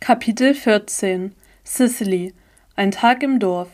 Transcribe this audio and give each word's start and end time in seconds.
Kapitel 0.00 0.54
14 0.54 1.34
Sicily 1.62 2.32
Ein 2.74 2.90
Tag 2.90 3.22
im 3.22 3.38
Dorf 3.38 3.68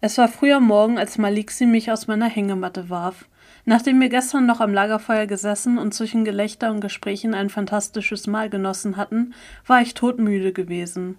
Es 0.00 0.16
war 0.16 0.26
früh 0.26 0.50
am 0.54 0.66
Morgen, 0.66 0.98
als 0.98 1.18
Maliksi 1.18 1.66
mich 1.66 1.92
aus 1.92 2.06
meiner 2.06 2.30
Hängematte 2.30 2.88
warf. 2.88 3.26
Nachdem 3.66 4.00
wir 4.00 4.08
gestern 4.08 4.46
noch 4.46 4.60
am 4.60 4.72
Lagerfeuer 4.72 5.26
gesessen 5.26 5.76
und 5.76 5.92
zwischen 5.92 6.24
Gelächter 6.24 6.70
und 6.70 6.80
Gesprächen 6.80 7.34
ein 7.34 7.50
fantastisches 7.50 8.26
Mahl 8.26 8.48
genossen 8.48 8.96
hatten, 8.96 9.34
war 9.66 9.82
ich 9.82 9.92
todmüde 9.92 10.54
gewesen. 10.54 11.18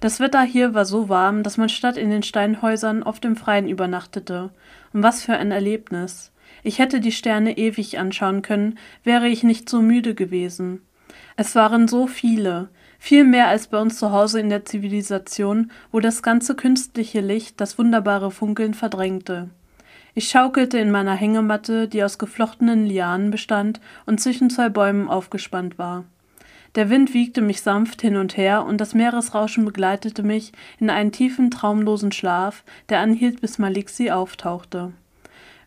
Das 0.00 0.20
Wetter 0.20 0.42
hier 0.42 0.74
war 0.74 0.84
so 0.84 1.08
warm, 1.08 1.42
dass 1.42 1.56
man 1.56 1.70
statt 1.70 1.96
in 1.96 2.10
den 2.10 2.22
Steinhäusern 2.22 3.02
oft 3.02 3.24
im 3.24 3.36
Freien 3.36 3.68
übernachtete. 3.68 4.50
Und 4.92 5.02
was 5.02 5.22
für 5.24 5.38
ein 5.38 5.50
Erlebnis. 5.50 6.30
Ich 6.62 6.78
hätte 6.78 7.00
die 7.00 7.10
Sterne 7.10 7.56
ewig 7.56 7.98
anschauen 7.98 8.42
können, 8.42 8.78
wäre 9.02 9.28
ich 9.28 9.42
nicht 9.42 9.70
so 9.70 9.80
müde 9.80 10.14
gewesen. 10.14 10.82
Es 11.36 11.54
waren 11.54 11.88
so 11.88 12.06
viele, 12.06 12.68
viel 13.04 13.24
mehr 13.24 13.48
als 13.48 13.66
bei 13.66 13.80
uns 13.80 13.98
zu 13.98 14.12
Hause 14.12 14.38
in 14.38 14.48
der 14.48 14.64
Zivilisation, 14.64 15.72
wo 15.90 15.98
das 15.98 16.22
ganze 16.22 16.54
künstliche 16.54 17.20
Licht 17.20 17.60
das 17.60 17.76
wunderbare 17.76 18.30
Funkeln 18.30 18.74
verdrängte. 18.74 19.50
Ich 20.14 20.28
schaukelte 20.28 20.78
in 20.78 20.92
meiner 20.92 21.14
Hängematte, 21.14 21.88
die 21.88 22.04
aus 22.04 22.16
geflochtenen 22.16 22.86
Lianen 22.86 23.32
bestand 23.32 23.80
und 24.06 24.20
zwischen 24.20 24.50
zwei 24.50 24.68
Bäumen 24.68 25.08
aufgespannt 25.08 25.78
war. 25.78 26.04
Der 26.76 26.90
Wind 26.90 27.12
wiegte 27.12 27.40
mich 27.40 27.62
sanft 27.62 28.02
hin 28.02 28.16
und 28.16 28.36
her, 28.36 28.64
und 28.64 28.80
das 28.80 28.94
Meeresrauschen 28.94 29.64
begleitete 29.64 30.22
mich 30.22 30.52
in 30.78 30.88
einen 30.88 31.10
tiefen, 31.10 31.50
traumlosen 31.50 32.12
Schlaf, 32.12 32.62
der 32.88 33.00
anhielt, 33.00 33.40
bis 33.40 33.58
Maliksi 33.58 34.12
auftauchte. 34.12 34.92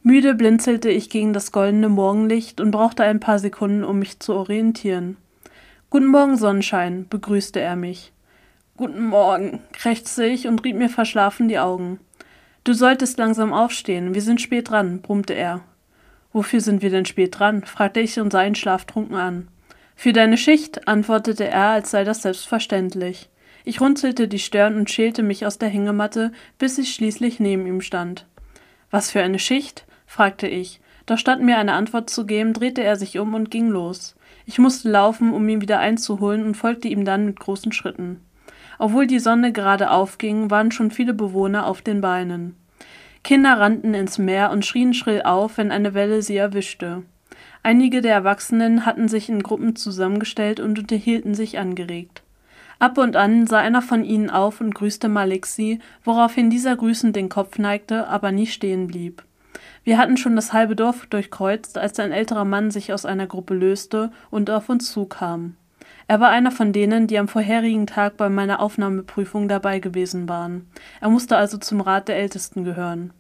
Müde 0.04 0.35
blinzelte 0.35 0.88
ich 0.90 1.09
gegen 1.09 1.34
das 1.34 1.52
goldene 1.52 1.90
Morgenlicht 1.90 2.62
und 2.62 2.71
brauchte 2.71 3.04
ein 3.04 3.20
paar 3.20 3.40
Sekunden, 3.40 3.84
um 3.84 3.99
mich 3.99 4.21
zu 4.21 4.34
orientieren. 4.35 5.17
Guten 5.95 6.08
Morgen, 6.08 6.35
Sonnenschein, 6.35 7.08
begrüßte 7.08 7.62
er 7.62 7.77
mich. 7.77 8.12
Guten 8.76 9.05
Morgen, 9.05 9.62
krächzte 9.72 10.26
ich 10.26 10.45
und 10.45 10.62
rieb 10.66 10.76
mir 10.76 10.90
verschlafen 10.90 11.48
die 11.48 11.57
Augen. 11.57 12.01
Du 12.65 12.74
solltest 12.74 13.18
langsam 13.18 13.54
aufstehen, 13.54 14.13
wir 14.13 14.21
sind 14.21 14.41
spät 14.41 14.71
dran, 14.71 15.01
brummte 15.01 15.32
er. 15.35 15.62
Wofür 16.34 16.60
sind 16.60 16.82
wir 16.82 16.90
denn 16.90 17.05
spät 17.05 17.40
dran? 17.40 17.63
fragte 17.63 18.01
ich 18.01 18.20
und 18.20 18.34
sah 18.34 18.43
ihn 18.43 18.55
schlaftrunken 18.55 19.16
an. 19.16 19.48
Für 19.96 20.12
deine 20.12 20.35
Schicht, 20.35 20.85
antwortete 20.85 21.46
er, 21.46 21.70
als 21.70 21.91
sei 21.91 22.04
das 22.04 22.23
selbstverständlich. 22.23 23.29
Ich 23.63 23.79
runzelte 23.79 24.27
die 24.27 24.40
Stirn 24.40 24.76
und 24.76 24.91
schälte 24.91 25.23
mich 25.23 25.46
aus 25.46 25.60
der 25.60 25.70
Hängematte, 25.70 26.34
bis 26.57 26.77
ich 26.77 26.93
schließlich 26.93 27.40
neben 27.40 27.66
ihm 27.66 27.79
stand. 27.79 28.26
Was 28.91 29.12
für 29.12 29.21
eine 29.21 29.40
Schicht? 29.40 29.85
fragte 30.07 30.49
ich, 30.49 30.82
doch 31.05 31.18
statt 31.18 31.40
mir 31.40 31.57
eine 31.57 31.71
Antwort 31.71 32.10
zu 32.10 32.26
geben, 32.26 32.51
drehte 32.51 32.84
er 32.84 32.98
sich 32.98 33.18
um 33.18 33.34
und 33.34 33.49
ging 33.49 33.70
los. 33.70 34.18
Ich 34.46 34.60
musste 34.60 34.90
laufen, 34.90 35.34
um 35.34 35.48
ihn 35.49 35.62
wieder 35.62 35.79
einzuholen 35.79 36.43
und 36.43 36.55
folgte 36.55 36.88
ihm 36.88 37.05
dann 37.05 37.26
mit 37.26 37.40
großen 37.40 37.71
Schritten. 37.71 38.21
Obwohl 38.77 39.07
die 39.07 39.20
Sonne 39.20 39.51
gerade 39.51 39.90
aufging, 39.90 40.51
waren 40.51 40.71
schon 40.71 40.91
viele 40.91 41.13
Bewohner 41.13 41.65
auf 41.65 41.82
den 41.82 42.01
Beinen. 42.01 42.55
Kinder 43.23 43.60
rannten 43.60 43.93
ins 43.93 44.18
Meer 44.18 44.51
und 44.51 44.66
schrien 44.66 44.93
schrill 44.93 45.23
auf, 45.23 45.57
wenn 45.57 45.71
eine 45.71 45.93
Welle 45.93 46.21
sie 46.21 46.38
erwischte. 46.38 47.04
Einige 47.63 48.01
der 48.01 48.13
Erwachsenen 48.13 48.85
hatten 48.85 49.07
sich 49.07 49.29
in 49.29 49.41
Gruppen 49.41 49.76
zusammengestellt 49.76 50.60
und 50.60 50.77
unterhielten 50.77 51.34
sich 51.34 51.57
angeregt. 51.57 52.21
Ab 52.77 52.98
und 52.99 53.16
an 53.16 53.48
sah 53.48 53.60
einer 53.60 53.82
von 53.82 54.04
ihnen 54.04 54.29
auf 54.29 54.62
und 54.62 54.76
grüßte 54.76 55.10
Maliksi, 55.10 55.79
woraufhin 56.04 56.51
dieser 56.51 56.76
grüßend 56.76 57.16
den 57.16 57.29
Kopf 57.29 57.57
neigte, 57.57 58.07
aber 58.07 58.32
nie 58.32 58.46
stehen 58.46 58.88
blieb. 58.88 59.23
Wir 59.86 60.00
hatten 60.00 60.18
schon 60.18 60.36
das 60.36 60.52
halbe 60.52 60.76
Dorf 60.76 61.05
durchkreuzt, 61.05 61.78
als 61.78 62.00
ein 62.00 62.12
älterer 62.12 62.44
Mann 62.44 62.72
sich 62.72 62.91
aus 62.91 63.05
einer 63.05 63.28
Gruppe 63.28 63.54
löste 63.54 64.12
und 64.31 64.50
auf 64.50 64.68
uns 64.68 64.91
zukam. 64.91 65.56
Er 66.08 66.19
war 66.19 66.30
einer 66.30 66.52
von 66.52 66.74
denen, 66.74 67.06
die 67.06 67.19
am 67.19 67.28
vorherigen 67.28 67.86
Tag 67.86 68.18
bei 68.18 68.28
meiner 68.28 68.62
Aufnahmeprüfung 68.62 69.47
dabei 69.47 69.80
gewesen 69.80 70.28
waren. 70.28 70.68
Er 71.02 71.09
musste 71.09 71.38
also 71.38 71.59
zum 71.59 71.81
Rat 71.81 72.08
der 72.08 72.18
Ältesten 72.18 72.63
gehören. 72.63 73.13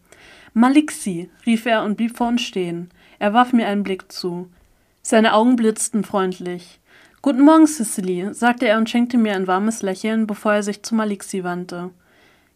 Maliksi, 0.53 1.29
rief 1.45 1.67
er 1.67 1.83
und 1.83 1.97
blieb 1.97 2.17
vor 2.17 2.29
uns 2.29 2.41
stehen. 2.41 2.89
Er 3.19 3.33
warf 3.33 3.53
mir 3.53 3.67
einen 3.67 3.83
Blick 3.83 4.11
zu. 4.11 4.49
Seine 5.03 5.33
Augen 5.33 5.57
blitzten 5.57 6.03
freundlich. 6.03 6.79
Guten 7.21 7.41
Morgen, 7.41 7.67
Cicely, 7.67 8.33
sagte 8.33 8.67
er 8.67 8.77
und 8.79 8.89
schenkte 8.89 9.19
mir 9.19 9.35
ein 9.35 9.45
warmes 9.45 9.83
Lächeln, 9.83 10.25
bevor 10.25 10.53
er 10.53 10.63
sich 10.63 10.81
zu 10.81 10.95
Maliksi 10.95 11.43
wandte. 11.43 11.91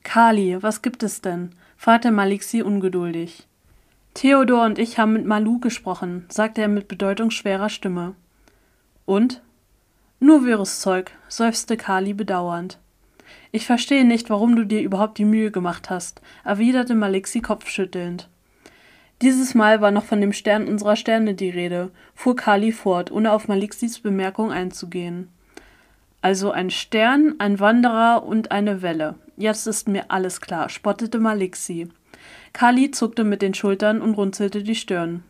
Kali, 0.01 0.57
was 0.61 0.81
gibt 0.81 1.03
es 1.03 1.21
denn? 1.21 1.51
fragte 1.77 2.11
Maliksi 2.11 2.63
ungeduldig. 2.63 3.48
Theodor 4.13 4.65
und 4.65 4.79
ich 4.79 4.97
haben 4.97 5.13
mit 5.13 5.25
Malu 5.25 5.59
gesprochen, 5.59 6.25
sagte 6.29 6.61
er 6.61 6.67
mit 6.67 6.87
bedeutungsschwerer 6.87 7.69
Stimme. 7.69 8.15
Und? 9.05 9.41
Nur 10.19 10.45
wirres 10.45 10.81
Zeug, 10.81 11.11
seufzte 11.27 11.77
Kali 11.77 12.13
bedauernd. 12.13 12.79
Ich 13.51 13.65
verstehe 13.65 14.05
nicht, 14.05 14.29
warum 14.29 14.55
du 14.55 14.65
dir 14.65 14.81
überhaupt 14.81 15.17
die 15.17 15.25
Mühe 15.25 15.51
gemacht 15.51 15.89
hast, 15.89 16.21
erwiderte 16.43 16.95
Malixi 16.95 17.39
kopfschüttelnd. 17.39 18.29
Dieses 19.21 19.53
Mal 19.53 19.81
war 19.81 19.91
noch 19.91 20.05
von 20.05 20.21
dem 20.21 20.33
Stern 20.33 20.67
unserer 20.67 20.95
Sterne 20.95 21.33
die 21.33 21.49
Rede, 21.49 21.91
fuhr 22.15 22.35
Kali 22.35 22.71
fort, 22.71 23.11
ohne 23.11 23.31
auf 23.31 23.47
Malixis 23.47 23.99
Bemerkung 23.99 24.51
einzugehen. 24.51 25.29
Also 26.21 26.51
ein 26.51 26.69
Stern, 26.69 27.35
ein 27.39 27.59
Wanderer 27.59 28.23
und 28.23 28.51
eine 28.51 28.81
Welle. 28.81 29.15
Jetzt 29.37 29.67
ist 29.67 29.87
mir 29.87 30.11
alles 30.11 30.41
klar, 30.41 30.69
spottete 30.69 31.19
Malixi. 31.19 31.89
Kali 32.53 32.91
zuckte 32.91 33.23
mit 33.23 33.41
den 33.41 33.53
Schultern 33.53 34.01
und 34.01 34.13
runzelte 34.13 34.63
die 34.63 34.75
Stirn. 34.75 35.23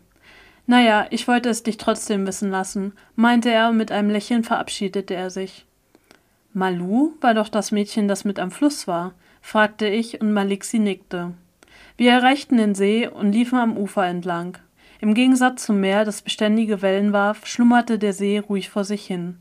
Naja, 0.68 1.08
ich 1.10 1.28
wollte 1.28 1.50
es 1.50 1.64
dich 1.64 1.78
trotzdem 1.78 2.28
wissen 2.28 2.52
lassen, 2.52 2.94
meinte 3.16 3.50
er 3.50 3.70
und 3.70 3.78
mit 3.78 3.92
einem 3.92 4.10
Lächeln 4.10 4.44
verabschiedete 4.44 5.16
er 5.16 5.30
sich. 5.30 5.66
Malu 6.54 7.14
war 7.22 7.34
doch 7.34 7.50
das 7.50 7.72
Mädchen, 7.72 8.08
das 8.08 8.26
mit 8.26 8.40
am 8.40 8.52
Fluss 8.52 8.88
war, 8.88 9.14
fragte 9.42 9.88
ich 9.88 10.22
und 10.22 10.34
Maliksi 10.34 10.80
nickte. 10.80 11.34
Wir 11.98 12.12
erreichten 12.12 12.58
den 12.58 12.76
See 12.76 13.08
und 13.08 13.32
liefen 13.32 13.58
am 13.58 13.78
Ufer 13.78 14.06
entlang. 14.06 14.58
Im 15.02 15.14
Gegensatz 15.14 15.66
zum 15.66 15.80
Meer, 15.80 16.06
das 16.06 16.22
beständige 16.22 16.82
Wellen 16.82 17.14
warf, 17.14 17.46
schlummerte 17.46 17.98
der 17.98 18.14
See 18.14 18.40
ruhig 18.40 18.70
vor 18.70 18.84
sich 18.84 19.06
hin. 19.06 19.38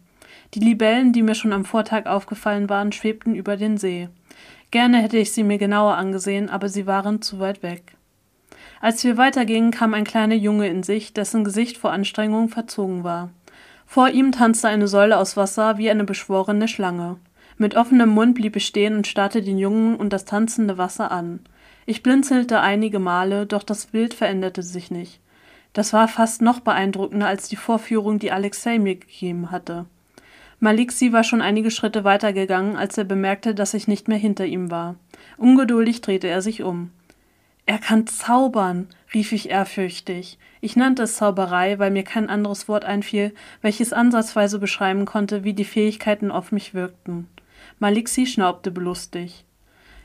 Die 0.54 0.60
Libellen, 0.60 1.12
die 1.12 1.22
mir 1.22 1.34
schon 1.34 1.52
am 1.52 1.64
Vortag 1.64 2.06
aufgefallen 2.06 2.68
waren, 2.68 2.92
schwebten 2.92 3.34
über 3.34 3.56
den 3.56 3.76
See. 3.76 4.08
Gerne 4.70 4.98
hätte 4.98 5.16
ich 5.16 5.32
sie 5.32 5.44
mir 5.44 5.58
genauer 5.58 5.96
angesehen, 5.96 6.50
aber 6.50 6.68
sie 6.68 6.86
waren 6.86 7.22
zu 7.22 7.38
weit 7.40 7.62
weg. 7.62 7.94
Als 8.80 9.02
wir 9.02 9.16
weitergingen, 9.16 9.70
kam 9.70 9.94
ein 9.94 10.04
kleiner 10.04 10.34
Junge 10.34 10.68
in 10.68 10.82
sich, 10.82 11.12
dessen 11.12 11.42
Gesicht 11.42 11.78
vor 11.78 11.92
Anstrengung 11.92 12.48
verzogen 12.48 13.02
war. 13.02 13.30
Vor 13.86 14.10
ihm 14.10 14.32
tanzte 14.32 14.68
eine 14.68 14.86
Säule 14.86 15.18
aus 15.18 15.36
Wasser 15.36 15.78
wie 15.78 15.90
eine 15.90 16.04
beschworene 16.04 16.68
Schlange. 16.68 17.16
Mit 17.56 17.74
offenem 17.74 18.10
Mund 18.10 18.34
blieb 18.34 18.54
ich 18.54 18.66
stehen 18.66 18.96
und 18.96 19.06
starrte 19.06 19.42
den 19.42 19.58
Jungen 19.58 19.96
und 19.96 20.12
das 20.12 20.26
tanzende 20.26 20.78
Wasser 20.78 21.10
an. 21.10 21.40
Ich 21.86 22.02
blinzelte 22.02 22.60
einige 22.60 22.98
Male, 22.98 23.46
doch 23.46 23.62
das 23.62 23.86
Bild 23.86 24.14
veränderte 24.14 24.62
sich 24.62 24.90
nicht. 24.90 25.20
Das 25.72 25.92
war 25.92 26.06
fast 26.06 26.42
noch 26.42 26.60
beeindruckender 26.60 27.26
als 27.26 27.48
die 27.48 27.56
Vorführung, 27.56 28.18
die 28.18 28.30
Alexei 28.30 28.78
mir 28.78 28.96
gegeben 28.96 29.50
hatte. 29.50 29.86
Maliksi 30.60 31.12
war 31.12 31.22
schon 31.22 31.40
einige 31.40 31.70
Schritte 31.70 32.04
weitergegangen, 32.04 32.76
als 32.76 32.98
er 32.98 33.04
bemerkte, 33.04 33.54
dass 33.54 33.74
ich 33.74 33.86
nicht 33.86 34.08
mehr 34.08 34.18
hinter 34.18 34.44
ihm 34.44 34.70
war. 34.70 34.96
Ungeduldig 35.36 36.00
drehte 36.00 36.26
er 36.26 36.42
sich 36.42 36.62
um. 36.62 36.90
Er 37.64 37.78
kann 37.78 38.06
zaubern, 38.06 38.88
rief 39.12 39.32
ich 39.32 39.50
ehrfürchtig. 39.50 40.38
Ich 40.60 40.74
nannte 40.74 41.02
es 41.02 41.16
Zauberei, 41.16 41.78
weil 41.78 41.90
mir 41.90 42.02
kein 42.02 42.28
anderes 42.30 42.66
Wort 42.66 42.84
einfiel, 42.84 43.34
welches 43.60 43.92
ansatzweise 43.92 44.58
beschreiben 44.58 45.04
konnte, 45.04 45.44
wie 45.44 45.52
die 45.52 45.64
Fähigkeiten 45.66 46.30
auf 46.30 46.50
mich 46.50 46.74
wirkten. 46.74 47.28
Maliksi 47.78 48.26
schnaubte 48.26 48.70
belustig. 48.70 49.44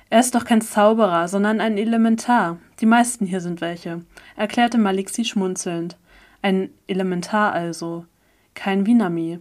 Er 0.10 0.20
ist 0.20 0.36
doch 0.36 0.46
kein 0.46 0.62
Zauberer, 0.62 1.28
sondern 1.28 1.60
ein 1.62 1.78
Elementar. 1.78 2.60
Die 2.82 2.86
meisten 2.86 3.26
hier 3.26 3.40
sind 3.40 3.62
welche, 3.62 4.02
erklärte 4.36 4.78
Maliksi 4.78 5.26
schmunzelnd. 5.26 5.98
Ein 6.42 6.70
Elementar 6.88 7.54
also. 7.54 8.06
Kein 8.54 8.86
Vinami. 8.86 9.40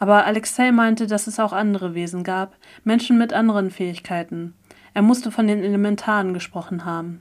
Aber 0.00 0.24
Alexei 0.24 0.72
meinte, 0.72 1.06
dass 1.06 1.26
es 1.26 1.38
auch 1.38 1.52
andere 1.52 1.94
Wesen 1.94 2.24
gab, 2.24 2.56
Menschen 2.84 3.18
mit 3.18 3.32
anderen 3.32 3.70
Fähigkeiten. 3.70 4.54
Er 4.94 5.02
musste 5.02 5.30
von 5.30 5.46
den 5.46 5.62
Elementaren 5.62 6.34
gesprochen 6.34 6.84
haben. 6.84 7.20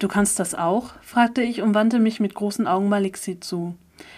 Du 0.00 0.08
kannst 0.08 0.40
das 0.40 0.56
auch? 0.56 0.90
fragte 1.00 1.40
ich 1.40 1.62
und 1.62 1.72
wandte 1.72 2.00
mich 2.00 2.18
mit 2.18 2.34
großen 2.34 2.66
Augen 2.66 2.88
Malixi 2.88 3.38
zu. 3.38 3.76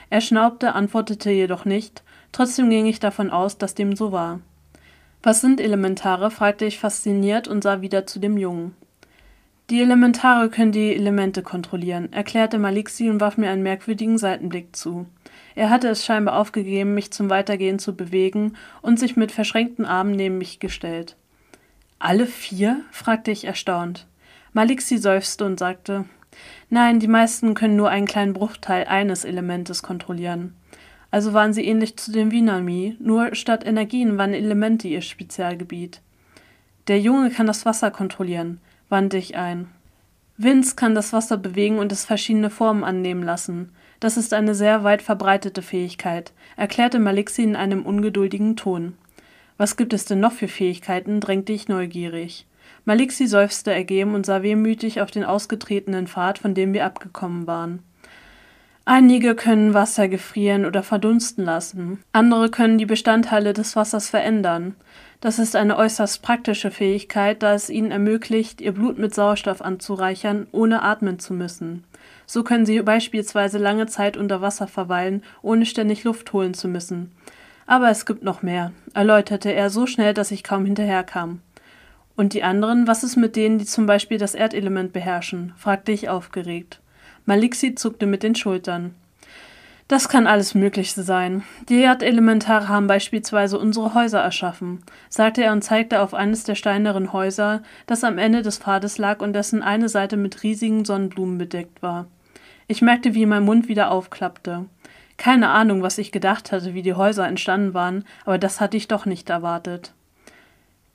Er 0.09 0.23
schnaubte, 0.23 0.75
antwortete 0.75 1.31
jedoch 1.31 1.67
nicht, 1.67 2.03
trotzdem 2.33 2.71
ging 2.71 2.87
ich 2.87 2.99
davon 2.99 3.31
aus, 3.31 3.59
dass 3.59 3.75
dem 3.75 3.95
so 3.95 4.11
war. 4.11 4.41
Was 5.23 5.43
sind 5.43 5.61
Elementare? 5.61 6.31
fragte 6.31 6.65
ich 6.65 6.79
fasziniert 6.79 7.47
und 7.47 7.63
sah 7.63 7.83
wieder 7.83 8.07
zu 8.07 8.19
dem 8.19 8.39
Jungen. 8.39 8.75
Die 9.69 9.83
Elementare 9.83 10.49
können 10.49 10.73
die 10.73 10.95
Elemente 10.95 11.43
kontrollieren, 11.43 12.11
erklärte 12.13 12.59
Malixi 12.59 13.11
und 13.11 13.21
warf 13.21 13.37
mir 13.37 13.51
einen 13.51 13.63
merkwürdigen 13.63 14.17
Seitenblick 14.17 14.75
zu. 14.75 15.07
Er 15.57 15.71
hatte 15.71 15.89
es 15.89 16.05
scheinbar 16.05 16.39
aufgegeben, 16.39 16.95
mich 16.95 17.11
zum 17.11 17.31
Weitergehen 17.31 17.79
zu 17.79 17.97
bewegen 17.97 18.57
und 18.83 19.01
sich 19.01 19.17
mit 19.17 19.33
verschränkten 19.33 19.87
Armen 19.87 20.13
neben 20.13 20.39
mich 20.39 20.61
gestellt. 20.61 21.17
Alle 21.99 22.27
vier? 22.27 22.83
fragte 22.93 23.31
ich 23.31 23.45
erstaunt. 23.45 24.07
Maliksi 24.53 24.99
seufzte 24.99 25.45
und 25.45 25.59
sagte, 25.59 26.05
Nein, 26.69 27.01
die 27.01 27.09
meisten 27.09 27.55
können 27.55 27.77
nur 27.77 27.89
einen 27.89 28.07
kleinen 28.07 28.35
Bruchteil 28.35 28.85
eines 28.85 29.25
Elementes 29.25 29.83
kontrollieren. 29.83 30.55
Also 31.11 31.33
waren 31.33 31.55
sie 31.55 31.65
ähnlich 31.65 31.97
zu 31.97 32.13
den 32.13 32.31
Vinami, 32.31 32.97
nur 33.01 33.35
statt 33.35 33.65
Energien 33.65 34.19
waren 34.19 34.35
Elemente 34.35 34.89
ihr 34.89 35.01
Spezialgebiet. 35.01 36.03
Der 36.89 37.01
Junge 37.01 37.31
kann 37.31 37.47
das 37.47 37.65
Wasser 37.65 37.91
kontrollieren, 37.91 38.61
wandte 38.91 39.17
ich 39.17 39.37
ein. 39.37 39.69
Vince 40.37 40.77
kann 40.77 40.95
das 40.95 41.15
Wasser 41.15 41.39
bewegen 41.39 41.79
und 41.79 41.91
es 41.93 42.05
verschiedene 42.05 42.51
Formen 42.51 42.85
annehmen 42.85 43.23
lassen. 43.23 43.73
Das 44.01 44.17
ist 44.17 44.35
eine 44.35 44.55
sehr 44.55 44.85
weit 44.85 45.03
verbreitete 45.03 45.63
Fähigkeit, 45.63 46.33
erklärte 46.57 46.99
Malixi 46.99 47.43
in 47.43 47.57
einem 47.57 47.87
ungeduldigen 47.87 48.57
Ton. 48.57 48.95
Was 49.57 49.77
gibt 49.77 49.95
es 49.95 50.05
denn 50.05 50.21
noch 50.21 50.33
für 50.33 50.49
Fähigkeiten? 50.49 51.21
drängte 51.21 51.53
ich 51.53 51.69
neugierig. 51.69 52.47
Malixi 52.85 53.27
seufzte 53.27 53.73
ergeben 53.73 54.15
und 54.15 54.27
sah 54.27 54.43
wehmütig 54.43 55.01
auf 55.01 55.11
den 55.11 55.25
ausgetretenen 55.25 56.07
Pfad, 56.07 56.39
von 56.39 56.55
dem 56.55 56.73
wir 56.73 56.85
abgekommen 56.85 57.47
waren. 57.47 57.83
Einige 58.85 59.35
können 59.35 59.75
Wasser 59.75 60.07
gefrieren 60.07 60.65
oder 60.65 60.85
verdunsten 60.85 61.45
lassen, 61.45 61.99
andere 62.13 62.51
können 62.51 62.79
die 62.79 62.87
Bestandteile 62.87 63.53
des 63.53 63.75
Wassers 63.75 64.11
verändern. 64.11 64.77
Das 65.21 65.41
ist 65.41 65.57
eine 65.57 65.77
äußerst 65.77 66.23
praktische 66.23 66.71
Fähigkeit, 66.71 67.43
da 67.43 67.55
es 67.55 67.69
ihnen 67.69 67.91
ermöglicht, 67.91 68.61
ihr 68.61 68.71
Blut 68.71 68.99
mit 68.99 69.13
Sauerstoff 69.13 69.63
anzureichern, 69.63 70.47
ohne 70.53 70.83
atmen 70.83 71.19
zu 71.19 71.35
müssen. 71.35 71.83
So 72.27 72.43
können 72.43 72.67
sie 72.67 72.81
beispielsweise 72.83 73.59
lange 73.59 73.87
Zeit 73.87 74.17
unter 74.17 74.41
Wasser 74.41 74.67
verweilen, 74.67 75.23
ohne 75.43 75.65
ständig 75.65 76.05
Luft 76.05 76.33
holen 76.33 76.55
zu 76.55 76.69
müssen. 76.69 77.13
Aber 77.67 77.91
es 77.91 78.07
gibt 78.07 78.23
noch 78.23 78.43
mehr, 78.43 78.73
erläuterte 78.95 79.53
er 79.53 79.71
so 79.71 79.87
schnell, 79.87 80.15
dass 80.15 80.31
ich 80.31 80.45
kaum 80.45 80.65
hinterherkam. 80.65 81.41
Und 82.17 82.33
die 82.33 82.43
anderen, 82.43 82.87
was 82.87 83.05
ist 83.05 83.17
mit 83.17 83.37
denen, 83.37 83.59
die 83.59 83.67
zum 83.67 83.87
Beispiel 83.87 84.19
das 84.19 84.35
Erdelement 84.35 84.93
beherrschen? 84.93 85.53
fragte 85.57 85.93
ich 85.93 86.09
aufgeregt. 86.09 86.81
Malixi 87.27 87.75
zuckte 87.75 88.07
mit 88.07 88.23
den 88.23 88.35
Schultern. 88.35 88.95
Das 89.89 90.09
kann 90.09 90.27
alles 90.27 90.57
Mögliche 90.57 91.03
sein. 91.03 91.45
Die 91.69 91.81
Erdelementare 91.81 92.69
haben 92.69 92.89
beispielsweise 92.89 93.57
unsere 93.57 93.95
Häuser 93.95 94.21
erschaffen, 94.21 94.83
sagte 95.09 95.45
er 95.45 95.53
und 95.53 95.63
zeigte 95.63 96.01
auf 96.01 96.13
eines 96.13 96.43
der 96.43 96.57
steineren 96.57 97.13
Häuser, 97.13 97.63
das 97.87 98.03
am 98.03 98.19
Ende 98.19 98.43
des 98.43 98.59
Pfades 98.59 98.99
lag 98.99 99.21
und 99.21 99.33
dessen 99.33 99.63
eine 99.63 99.89
Seite 99.89 100.17
mit 100.17 100.43
riesigen 100.43 100.85
Sonnenblumen 100.85 101.39
bedeckt 101.39 101.83
war. 101.83 102.09
Ich 102.67 102.83
merkte, 102.83 103.15
wie 103.15 103.27
mein 103.27 103.45
Mund 103.45 103.69
wieder 103.69 103.93
aufklappte. 103.93 104.65
Keine 105.19 105.51
Ahnung, 105.51 105.83
was 105.83 105.99
ich 105.99 106.11
gedacht 106.11 106.51
hatte, 106.51 106.75
wie 106.75 106.83
die 106.83 106.95
Häuser 106.95 107.27
entstanden 107.29 107.73
waren, 107.73 108.05
aber 108.25 108.39
das 108.39 108.61
hatte 108.61 108.77
ich 108.77 108.89
doch 108.89 109.07
nicht 109.07 109.31
erwartet. 109.31 109.95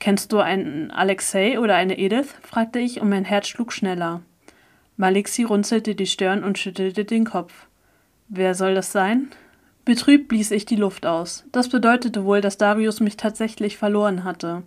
Kennst 0.00 0.32
du 0.32 0.40
einen 0.40 0.90
Alexei 0.90 1.58
oder 1.58 1.76
eine 1.76 1.98
Edith? 1.98 2.34
fragte 2.42 2.78
ich 2.78 3.00
und 3.00 3.08
mein 3.08 3.24
Herz 3.24 3.48
schlug 3.48 3.72
schneller. 3.72 4.20
Malixi 4.98 5.44
runzelte 5.44 5.94
die 5.94 6.06
Stirn 6.06 6.44
und 6.44 6.58
schüttelte 6.58 7.06
den 7.06 7.24
Kopf. 7.24 7.66
Wer 8.28 8.54
soll 8.54 8.74
das 8.74 8.92
sein? 8.92 9.28
Betrübt 9.84 10.28
blies 10.28 10.50
ich 10.50 10.64
die 10.64 10.76
Luft 10.76 11.06
aus. 11.06 11.44
Das 11.52 11.68
bedeutete 11.68 12.24
wohl, 12.24 12.40
dass 12.40 12.56
Darius 12.56 13.00
mich 13.00 13.16
tatsächlich 13.16 13.76
verloren 13.76 14.24
hatte. 14.24 14.62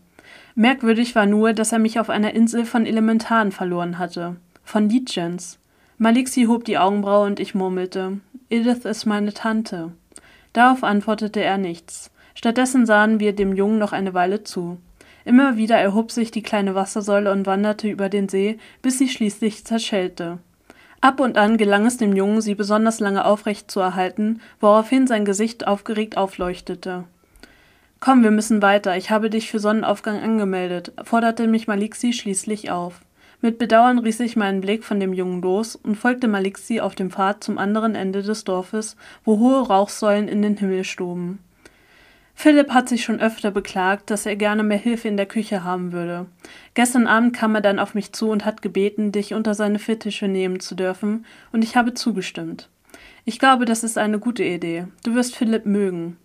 Merkwürdig 0.55 1.15
war 1.15 1.25
nur, 1.25 1.53
dass 1.53 1.71
er 1.71 1.79
mich 1.79 1.99
auf 1.99 2.09
einer 2.09 2.33
Insel 2.33 2.65
von 2.65 2.85
Elementaren 2.85 3.51
verloren 3.51 3.97
hatte. 3.97 4.35
Von 4.63 4.89
Liedgens. 4.89 5.59
Malixi 5.97 6.45
hob 6.45 6.65
die 6.65 6.77
Augenbraue 6.77 7.25
und 7.25 7.39
ich 7.39 7.55
murmelte: 7.55 8.19
Edith 8.49 8.83
ist 8.83 9.05
meine 9.05 9.33
Tante. 9.33 9.93
Darauf 10.51 10.83
antwortete 10.83 11.41
er 11.41 11.57
nichts. 11.57 12.11
Stattdessen 12.33 12.85
sahen 12.85 13.19
wir 13.19 13.33
dem 13.33 13.55
Jungen 13.55 13.79
noch 13.79 13.93
eine 13.93 14.13
Weile 14.13 14.43
zu. 14.43 14.77
Immer 15.23 15.57
wieder 15.57 15.77
erhob 15.77 16.11
sich 16.11 16.31
die 16.31 16.43
kleine 16.43 16.75
Wassersäule 16.75 17.31
und 17.31 17.45
wanderte 17.45 17.87
über 17.87 18.09
den 18.09 18.29
See, 18.29 18.59
bis 18.81 18.97
sie 18.97 19.09
schließlich 19.09 19.65
zerschellte. 19.65 20.39
Ab 21.05 21.19
und 21.19 21.37
an 21.37 21.57
gelang 21.57 21.85
es 21.85 21.97
dem 21.97 22.15
Jungen, 22.15 22.41
sie 22.41 22.55
besonders 22.55 22.99
lange 22.99 23.25
aufrecht 23.25 23.69
zu 23.69 23.79
erhalten, 23.79 24.41
woraufhin 24.59 25.05
sein 25.05 25.23
Gesicht 25.23 25.67
aufgeregt 25.67 26.17
aufleuchtete. 26.17 27.03
Komm, 27.99 28.23
wir 28.23 28.31
müssen 28.31 28.63
weiter, 28.63 28.97
ich 28.97 29.11
habe 29.11 29.29
dich 29.29 29.51
für 29.51 29.59
Sonnenaufgang 29.59 30.19
angemeldet, 30.19 30.93
forderte 31.03 31.45
mich 31.45 31.67
Malixi 31.67 32.11
schließlich 32.11 32.71
auf. 32.71 33.01
Mit 33.39 33.59
Bedauern 33.59 33.99
riss 33.99 34.19
ich 34.19 34.35
meinen 34.35 34.61
Blick 34.61 34.83
von 34.83 34.99
dem 34.99 35.13
Jungen 35.13 35.43
los 35.43 35.75
und 35.75 35.95
folgte 35.95 36.27
Malixi 36.27 36.79
auf 36.79 36.95
dem 36.95 37.11
Pfad 37.11 37.43
zum 37.43 37.59
anderen 37.59 37.93
Ende 37.93 38.23
des 38.23 38.43
Dorfes, 38.43 38.95
wo 39.23 39.37
hohe 39.37 39.67
Rauchsäulen 39.67 40.27
in 40.27 40.41
den 40.41 40.57
Himmel 40.57 40.85
stoben. 40.85 41.37
Philipp 42.37 42.71
hat 42.71 42.89
sich 42.89 43.03
schon 43.03 43.21
öfter 43.21 43.49
beklagt, 43.49 44.11
dass 44.11 44.25
er 44.25 44.35
gerne 44.35 44.61
mehr 44.61 44.77
Hilfe 44.77 45.07
in 45.07 45.17
der 45.17 45.25
Küche 45.25 45.63
haben 45.63 45.93
würde. 45.93 46.27
Gestern 46.73 47.07
Abend 47.07 47.33
kam 47.33 47.55
er 47.55 47.61
dann 47.61 47.79
auf 47.79 47.95
mich 47.95 48.11
zu 48.11 48.29
und 48.29 48.45
hat 48.45 48.61
gebeten, 48.61 49.13
dich 49.13 49.33
unter 49.33 49.55
seine 49.55 49.79
Fittiche 49.79 50.27
nehmen 50.27 50.59
zu 50.59 50.75
dürfen, 50.75 51.25
und 51.53 51.63
ich 51.63 51.75
habe 51.75 51.93
zugestimmt. 51.93 52.69
Ich 53.23 53.39
glaube, 53.39 53.65
das 53.65 53.83
ist 53.83 53.97
eine 53.97 54.19
gute 54.19 54.43
Idee. 54.43 54.85
Du 55.03 55.15
wirst 55.15 55.35
Philipp 55.35 55.65
mögen. 55.65 56.17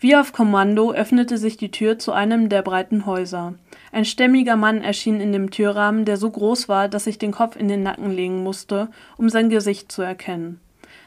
Wie 0.00 0.16
auf 0.16 0.32
Kommando 0.32 0.92
öffnete 0.92 1.38
sich 1.38 1.56
die 1.56 1.70
Tür 1.70 1.98
zu 1.98 2.12
einem 2.12 2.50
der 2.50 2.60
breiten 2.60 3.06
Häuser. 3.06 3.54
Ein 3.90 4.04
stämmiger 4.04 4.56
Mann 4.56 4.82
erschien 4.82 5.20
in 5.20 5.32
dem 5.32 5.50
Türrahmen, 5.50 6.04
der 6.04 6.18
so 6.18 6.30
groß 6.30 6.68
war, 6.68 6.88
dass 6.88 7.06
ich 7.06 7.16
den 7.16 7.32
Kopf 7.32 7.56
in 7.56 7.68
den 7.68 7.82
Nacken 7.82 8.10
legen 8.10 8.42
musste, 8.42 8.88
um 9.16 9.30
sein 9.30 9.48
Gesicht 9.48 9.90
zu 9.90 10.02
erkennen. 10.02 10.60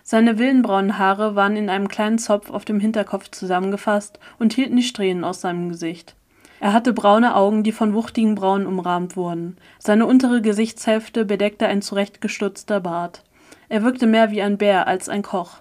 Seine 0.10 0.38
willenbraunen 0.38 0.98
Haare 0.98 1.36
waren 1.36 1.58
in 1.58 1.70
einem 1.70 1.90
kleinen 1.90 2.18
Zopf 2.18 2.50
auf 2.50 2.64
dem 2.64 2.80
Hinterkopf 2.80 3.30
zusammengefasst 3.30 4.22
und 4.40 4.54
hielten 4.54 4.78
die 4.78 4.84
Strähnen 4.84 5.26
aus 5.26 5.42
seinem 5.42 5.68
Gesicht. 5.68 6.16
Er 6.62 6.72
hatte 6.72 6.94
braune 6.94 7.36
Augen, 7.36 7.62
die 7.62 7.74
von 7.74 7.94
wuchtigen 7.94 8.34
Brauen 8.34 8.66
umrahmt 8.66 9.18
wurden. 9.18 9.58
Seine 9.80 10.06
untere 10.06 10.42
Gesichtshälfte 10.42 11.26
bedeckte 11.26 11.68
ein 11.68 11.82
zurechtgestutzter 11.82 12.80
Bart. 12.80 13.26
Er 13.68 13.84
wirkte 13.84 14.08
mehr 14.08 14.32
wie 14.32 14.42
ein 14.42 14.58
Bär 14.58 14.88
als 14.88 15.10
ein 15.10 15.24
Koch. 15.24 15.58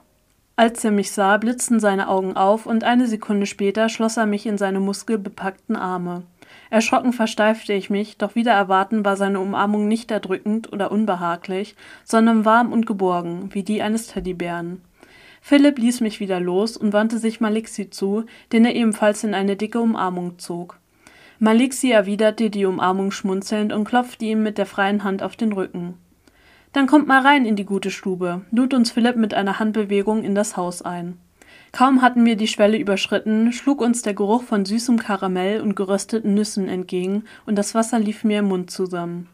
Als 0.54 0.84
er 0.84 0.92
mich 0.92 1.10
sah, 1.10 1.38
blitzten 1.38 1.81
seine 1.81 2.08
Augen 2.08 2.37
auf, 2.37 2.66
und 2.66 2.84
eine 2.84 3.08
Sekunde 3.08 3.46
später 3.46 3.88
schloss 3.88 4.16
er 4.16 4.26
mich 4.26 4.46
in 4.46 4.58
seine 4.58 4.78
muskelbepackten 4.78 5.75
Arme. 5.75 6.22
Erschrocken 6.70 7.12
versteifte 7.12 7.72
ich 7.72 7.90
mich, 7.90 8.16
doch 8.16 8.34
wieder 8.34 8.52
erwarten 8.52 9.04
war 9.04 9.16
seine 9.16 9.40
Umarmung 9.40 9.88
nicht 9.88 10.10
erdrückend 10.10 10.72
oder 10.72 10.90
unbehaglich, 10.90 11.76
sondern 12.04 12.44
warm 12.44 12.72
und 12.72 12.86
geborgen, 12.86 13.50
wie 13.52 13.62
die 13.62 13.82
eines 13.82 14.08
Teddybären. 14.08 14.80
Philipp 15.40 15.78
ließ 15.78 16.00
mich 16.00 16.18
wieder 16.18 16.40
los 16.40 16.76
und 16.76 16.92
wandte 16.92 17.18
sich 17.18 17.40
Malixi 17.40 17.90
zu, 17.90 18.24
den 18.52 18.64
er 18.64 18.74
ebenfalls 18.74 19.22
in 19.22 19.32
eine 19.32 19.54
dicke 19.54 19.80
Umarmung 19.80 20.38
zog. 20.38 20.80
Malixi 21.38 21.92
erwiderte 21.92 22.50
die 22.50 22.64
Umarmung 22.64 23.12
schmunzelnd 23.12 23.72
und 23.72 23.84
klopfte 23.84 24.24
ihm 24.24 24.42
mit 24.42 24.58
der 24.58 24.66
freien 24.66 25.04
Hand 25.04 25.22
auf 25.22 25.36
den 25.36 25.52
Rücken. 25.52 25.94
Dann 26.72 26.86
kommt 26.86 27.06
mal 27.06 27.20
rein 27.20 27.46
in 27.46 27.56
die 27.56 27.64
gute 27.64 27.90
Stube, 27.90 28.42
lud 28.50 28.74
uns 28.74 28.90
Philipp 28.90 29.16
mit 29.16 29.34
einer 29.34 29.58
Handbewegung 29.58 30.24
in 30.24 30.34
das 30.34 30.56
Haus 30.56 30.82
ein. 30.82 31.18
Kaum 31.76 32.00
hatten 32.00 32.25
wir 32.25 32.37
die 32.37 32.49
Schwelle 32.49 32.78
überschritten, 32.78 33.52
schlug 33.52 33.82
uns 33.82 34.00
der 34.00 34.14
Geruch 34.14 34.44
von 34.44 34.64
süßem 34.64 34.99
Karamell 34.99 35.61
und 35.61 35.76
gerösteten 35.76 36.32
Nüssen 36.32 36.70
entgegen, 36.70 37.25
und 37.44 37.56
das 37.56 37.75
Wasser 37.75 37.99
lief 37.99 38.25
mir 38.25 38.38
im 38.38 38.47
Mund 38.47 38.71
zusammen. 38.71 39.28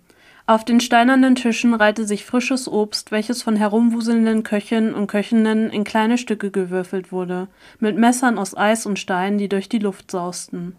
Auf 0.49 0.65
den 0.65 0.81
steinernen 0.81 1.37
Tischen 1.37 1.73
reihte 1.73 2.05
sich 2.05 2.25
frisches 2.25 2.67
Obst, 2.67 3.13
welches 3.13 3.45
von 3.45 3.55
herumwuselnden 3.55 4.43
Köchinnen 4.43 4.93
und 4.93 5.07
Köchinnen 5.07 5.71
in 5.71 5.85
kleine 5.85 6.19
Stücke 6.19 6.51
gewürfelt 6.51 7.13
wurde, 7.13 7.47
mit 7.79 7.97
Messern 7.97 8.39
aus 8.39 8.57
Eis 8.57 8.87
und 8.87 8.99
Stein, 8.99 9.39
die 9.39 9.49
durch 9.49 9.69
die 9.69 9.79
Luft 9.79 10.11
sausten. 10.11 10.75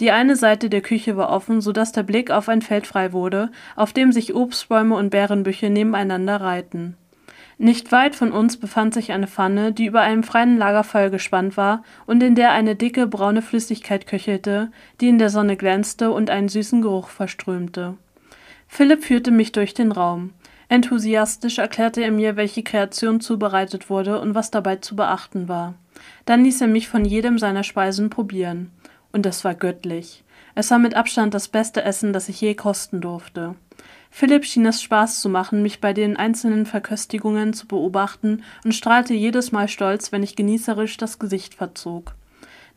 Die 0.00 0.10
eine 0.10 0.34
Seite 0.34 0.68
der 0.68 0.80
Küche 0.80 1.16
war 1.16 1.30
offen, 1.30 1.60
so 1.60 1.70
dass 1.70 1.92
der 1.92 2.02
Blick 2.02 2.32
auf 2.32 2.48
ein 2.48 2.60
Feld 2.60 2.88
frei 2.88 3.12
wurde, 3.12 3.52
auf 3.76 3.92
dem 3.92 4.10
sich 4.10 4.34
Obstbäume 4.34 4.96
und 4.96 5.10
Beerenbüsche 5.10 5.70
nebeneinander 5.70 6.40
reihten. 6.40 6.96
Nicht 7.60 7.90
weit 7.90 8.14
von 8.14 8.30
uns 8.30 8.56
befand 8.56 8.94
sich 8.94 9.10
eine 9.10 9.26
Pfanne, 9.26 9.72
die 9.72 9.86
über 9.86 10.00
einem 10.00 10.22
freien 10.22 10.56
Lagerfeuer 10.58 11.10
gespannt 11.10 11.56
war 11.56 11.82
und 12.06 12.22
in 12.22 12.36
der 12.36 12.52
eine 12.52 12.76
dicke 12.76 13.08
braune 13.08 13.42
Flüssigkeit 13.42 14.06
köchelte, 14.06 14.70
die 15.00 15.08
in 15.08 15.18
der 15.18 15.28
Sonne 15.28 15.56
glänzte 15.56 16.12
und 16.12 16.30
einen 16.30 16.48
süßen 16.48 16.82
Geruch 16.82 17.08
verströmte. 17.08 17.94
Philipp 18.68 19.02
führte 19.02 19.32
mich 19.32 19.50
durch 19.50 19.74
den 19.74 19.90
Raum. 19.90 20.34
Enthusiastisch 20.68 21.58
erklärte 21.58 22.00
er 22.00 22.12
mir, 22.12 22.36
welche 22.36 22.62
Kreation 22.62 23.20
zubereitet 23.20 23.90
wurde 23.90 24.20
und 24.20 24.36
was 24.36 24.52
dabei 24.52 24.76
zu 24.76 24.94
beachten 24.94 25.48
war. 25.48 25.74
Dann 26.26 26.44
ließ 26.44 26.60
er 26.60 26.68
mich 26.68 26.88
von 26.88 27.04
jedem 27.04 27.38
seiner 27.38 27.64
Speisen 27.64 28.08
probieren. 28.08 28.70
Und 29.10 29.26
es 29.26 29.44
war 29.44 29.54
göttlich. 29.54 30.22
Es 30.54 30.70
war 30.70 30.78
mit 30.78 30.94
Abstand 30.94 31.34
das 31.34 31.48
beste 31.48 31.82
Essen, 31.82 32.12
das 32.12 32.28
ich 32.28 32.40
je 32.40 32.54
kosten 32.54 33.00
durfte. 33.00 33.56
Philipp 34.10 34.44
schien 34.44 34.66
es 34.66 34.82
Spaß 34.82 35.20
zu 35.20 35.28
machen, 35.28 35.62
mich 35.62 35.80
bei 35.80 35.92
den 35.92 36.16
einzelnen 36.16 36.66
Verköstigungen 36.66 37.52
zu 37.52 37.66
beobachten 37.66 38.42
und 38.64 38.74
strahlte 38.74 39.14
jedes 39.14 39.52
Mal 39.52 39.68
stolz, 39.68 40.12
wenn 40.12 40.22
ich 40.22 40.36
genießerisch 40.36 40.96
das 40.96 41.18
Gesicht 41.18 41.54
verzog. 41.54 42.14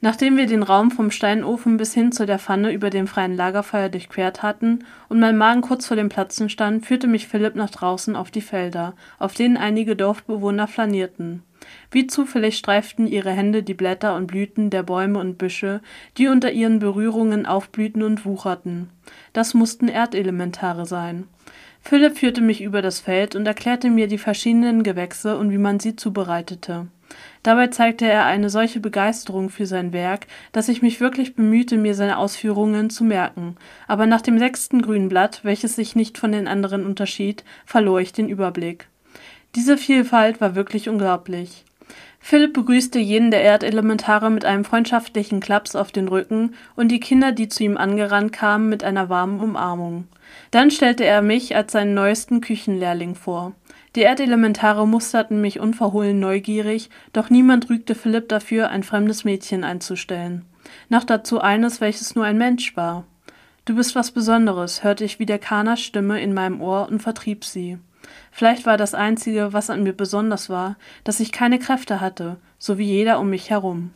Nachdem 0.03 0.35
wir 0.35 0.47
den 0.47 0.63
Raum 0.63 0.89
vom 0.89 1.11
Steinofen 1.11 1.77
bis 1.77 1.93
hin 1.93 2.11
zu 2.11 2.25
der 2.25 2.39
Pfanne 2.39 2.71
über 2.71 2.89
dem 2.89 3.05
freien 3.05 3.35
Lagerfeuer 3.35 3.87
durchquert 3.87 4.41
hatten 4.41 4.83
und 5.09 5.19
mein 5.19 5.37
Magen 5.37 5.61
kurz 5.61 5.85
vor 5.85 5.95
dem 5.95 6.09
Platzen 6.09 6.49
stand, 6.49 6.87
führte 6.87 7.05
mich 7.05 7.27
Philipp 7.27 7.55
nach 7.55 7.69
draußen 7.69 8.15
auf 8.15 8.31
die 8.31 8.41
Felder, 8.41 8.95
auf 9.19 9.35
denen 9.35 9.57
einige 9.57 9.95
Dorfbewohner 9.95 10.67
flanierten. 10.67 11.43
Wie 11.91 12.07
zufällig 12.07 12.57
streiften 12.57 13.05
ihre 13.05 13.29
Hände 13.29 13.61
die 13.61 13.75
Blätter 13.75 14.15
und 14.15 14.25
Blüten 14.25 14.71
der 14.71 14.81
Bäume 14.81 15.19
und 15.19 15.37
Büsche, 15.37 15.81
die 16.17 16.27
unter 16.27 16.51
ihren 16.51 16.79
Berührungen 16.79 17.45
aufblühten 17.45 18.01
und 18.01 18.25
wucherten. 18.25 18.89
Das 19.33 19.53
mussten 19.53 19.87
Erdelementare 19.87 20.87
sein. 20.87 21.27
Philipp 21.83 22.17
führte 22.17 22.41
mich 22.41 22.61
über 22.61 22.81
das 22.81 22.99
Feld 22.99 23.35
und 23.35 23.45
erklärte 23.45 23.91
mir 23.91 24.07
die 24.07 24.17
verschiedenen 24.17 24.81
Gewächse 24.81 25.37
und 25.37 25.51
wie 25.51 25.59
man 25.59 25.79
sie 25.79 25.95
zubereitete. 25.95 26.87
Dabei 27.43 27.67
zeigte 27.67 28.05
er 28.05 28.25
eine 28.25 28.49
solche 28.49 28.79
Begeisterung 28.79 29.49
für 29.49 29.65
sein 29.65 29.93
Werk, 29.93 30.27
dass 30.51 30.69
ich 30.69 30.81
mich 30.81 30.99
wirklich 31.01 31.35
bemühte, 31.35 31.77
mir 31.77 31.95
seine 31.95 32.17
Ausführungen 32.17 32.89
zu 32.89 33.03
merken, 33.03 33.55
aber 33.87 34.05
nach 34.05 34.21
dem 34.21 34.37
sechsten 34.37 34.81
grünen 34.81 35.09
Blatt, 35.09 35.39
welches 35.43 35.75
sich 35.75 35.95
nicht 35.95 36.19
von 36.19 36.31
den 36.31 36.47
anderen 36.47 36.85
unterschied, 36.85 37.43
verlor 37.65 37.99
ich 37.99 38.13
den 38.13 38.29
Überblick. 38.29 38.87
Diese 39.55 39.77
Vielfalt 39.77 40.39
war 40.39 40.55
wirklich 40.55 40.87
unglaublich. 40.87 41.65
Philipp 42.19 42.53
begrüßte 42.53 42.99
jeden 42.99 43.31
der 43.31 43.41
Erdelementare 43.41 44.29
mit 44.29 44.45
einem 44.45 44.63
freundschaftlichen 44.63 45.39
Klaps 45.39 45.75
auf 45.75 45.91
den 45.91 46.07
Rücken 46.07 46.53
und 46.75 46.89
die 46.89 46.99
Kinder, 46.99 47.31
die 47.31 47.49
zu 47.49 47.63
ihm 47.63 47.77
angerannt 47.77 48.31
kamen, 48.31 48.69
mit 48.69 48.83
einer 48.83 49.09
warmen 49.09 49.39
Umarmung. 49.39 50.07
Dann 50.51 50.69
stellte 50.69 51.03
er 51.03 51.23
mich 51.23 51.55
als 51.55 51.71
seinen 51.71 51.95
neuesten 51.95 52.39
Küchenlehrling 52.39 53.15
vor. 53.15 53.53
Die 53.95 54.01
Erdelementare 54.01 54.87
musterten 54.87 55.41
mich 55.41 55.59
unverhohlen 55.59 56.19
neugierig, 56.19 56.89
doch 57.11 57.29
niemand 57.29 57.69
rügte 57.69 57.93
Philipp 57.93 58.29
dafür, 58.29 58.69
ein 58.69 58.83
fremdes 58.83 59.25
Mädchen 59.25 59.65
einzustellen. 59.65 60.45
Noch 60.87 61.03
dazu 61.03 61.41
eines, 61.41 61.81
welches 61.81 62.15
nur 62.15 62.23
ein 62.23 62.37
Mensch 62.37 62.77
war. 62.77 63.03
Du 63.65 63.75
bist 63.75 63.93
was 63.95 64.11
Besonderes, 64.11 64.83
hörte 64.83 65.03
ich 65.03 65.19
wieder 65.19 65.37
Kanas 65.37 65.81
Stimme 65.81 66.21
in 66.21 66.33
meinem 66.33 66.61
Ohr 66.61 66.87
und 66.89 67.01
vertrieb 67.01 67.43
sie. 67.43 67.79
Vielleicht 68.31 68.65
war 68.65 68.77
das 68.77 68.95
Einzige, 68.95 69.51
was 69.51 69.69
an 69.69 69.83
mir 69.83 69.93
besonders 69.93 70.49
war, 70.49 70.77
dass 71.03 71.19
ich 71.19 71.33
keine 71.33 71.59
Kräfte 71.59 71.99
hatte, 71.99 72.37
so 72.57 72.77
wie 72.77 72.85
jeder 72.85 73.19
um 73.19 73.29
mich 73.29 73.49
herum. 73.49 73.91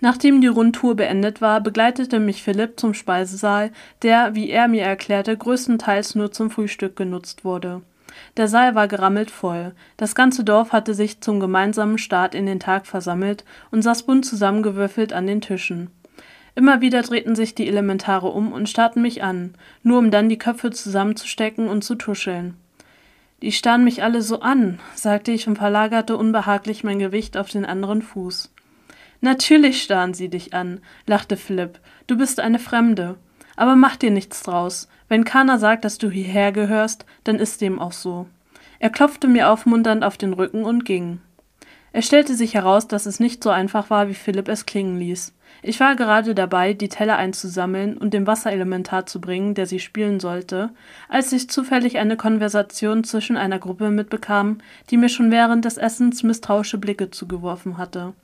Nachdem 0.00 0.40
die 0.40 0.48
Rundtour 0.48 0.96
beendet 0.96 1.40
war, 1.40 1.60
begleitete 1.60 2.20
mich 2.20 2.42
Philipp 2.42 2.78
zum 2.78 2.92
Speisesaal, 2.92 3.70
der, 4.02 4.34
wie 4.34 4.50
er 4.50 4.68
mir 4.68 4.82
erklärte, 4.82 5.36
größtenteils 5.36 6.14
nur 6.14 6.30
zum 6.32 6.50
Frühstück 6.50 6.96
genutzt 6.96 7.44
wurde. 7.44 7.82
Der 8.36 8.48
Saal 8.48 8.74
war 8.74 8.88
gerammelt 8.88 9.30
voll. 9.30 9.72
Das 9.96 10.14
ganze 10.14 10.44
Dorf 10.44 10.72
hatte 10.72 10.94
sich 10.94 11.20
zum 11.20 11.40
gemeinsamen 11.40 11.98
Start 11.98 12.34
in 12.34 12.46
den 12.46 12.60
Tag 12.60 12.86
versammelt 12.86 13.44
und 13.70 13.82
saß 13.82 14.04
bunt 14.04 14.24
zusammengewürfelt 14.24 15.12
an 15.12 15.26
den 15.26 15.40
Tischen. 15.40 15.90
Immer 16.54 16.80
wieder 16.80 17.02
drehten 17.02 17.34
sich 17.34 17.54
die 17.54 17.66
Elementare 17.66 18.28
um 18.28 18.52
und 18.52 18.68
starrten 18.68 19.00
mich 19.00 19.22
an, 19.22 19.54
nur 19.82 19.98
um 19.98 20.10
dann 20.10 20.28
die 20.28 20.38
Köpfe 20.38 20.70
zusammenzustecken 20.70 21.68
und 21.68 21.82
zu 21.82 21.94
tuscheln. 21.94 22.54
Die 23.40 23.52
starren 23.52 23.84
mich 23.84 24.02
alle 24.02 24.22
so 24.22 24.40
an, 24.40 24.78
sagte 24.94 25.32
ich 25.32 25.48
und 25.48 25.56
verlagerte 25.56 26.16
unbehaglich 26.16 26.84
mein 26.84 26.98
Gewicht 26.98 27.36
auf 27.36 27.48
den 27.48 27.64
anderen 27.64 28.02
Fuß. 28.02 28.52
Natürlich 29.20 29.82
starren 29.82 30.14
sie 30.14 30.28
dich 30.28 30.52
an, 30.52 30.80
lachte 31.06 31.36
Philipp. 31.36 31.80
Du 32.06 32.16
bist 32.16 32.40
eine 32.40 32.58
Fremde. 32.58 33.16
Aber 33.56 33.76
mach 33.76 33.96
dir 33.96 34.10
nichts 34.10 34.42
draus. 34.42 34.88
Wenn 35.12 35.26
Kana 35.26 35.58
sagt, 35.58 35.84
dass 35.84 35.98
du 35.98 36.08
hierher 36.08 36.52
gehörst, 36.52 37.04
dann 37.24 37.36
ist 37.36 37.60
dem 37.60 37.78
auch 37.78 37.92
so. 37.92 38.28
Er 38.78 38.88
klopfte 38.88 39.28
mir 39.28 39.50
aufmunternd 39.50 40.04
auf 40.04 40.16
den 40.16 40.32
Rücken 40.32 40.64
und 40.64 40.86
ging. 40.86 41.20
Es 41.92 42.06
stellte 42.06 42.34
sich 42.34 42.54
heraus, 42.54 42.88
dass 42.88 43.04
es 43.04 43.20
nicht 43.20 43.44
so 43.44 43.50
einfach 43.50 43.90
war, 43.90 44.08
wie 44.08 44.14
Philipp 44.14 44.48
es 44.48 44.64
klingen 44.64 44.98
ließ. 44.98 45.34
Ich 45.62 45.78
war 45.80 45.96
gerade 45.96 46.34
dabei, 46.34 46.72
die 46.72 46.88
Teller 46.88 47.18
einzusammeln 47.18 47.98
und 47.98 48.14
dem 48.14 48.26
Wasserelementar 48.26 49.04
zu 49.04 49.20
bringen, 49.20 49.52
der 49.52 49.66
sie 49.66 49.80
spielen 49.80 50.18
sollte, 50.18 50.70
als 51.10 51.30
ich 51.32 51.50
zufällig 51.50 51.98
eine 51.98 52.16
Konversation 52.16 53.04
zwischen 53.04 53.36
einer 53.36 53.58
Gruppe 53.58 53.90
mitbekam, 53.90 54.60
die 54.88 54.96
mir 54.96 55.10
schon 55.10 55.30
während 55.30 55.66
des 55.66 55.76
Essens 55.76 56.22
misstrauische 56.22 56.78
Blicke 56.78 57.10
zugeworfen 57.10 57.76
hatte. 57.76 58.14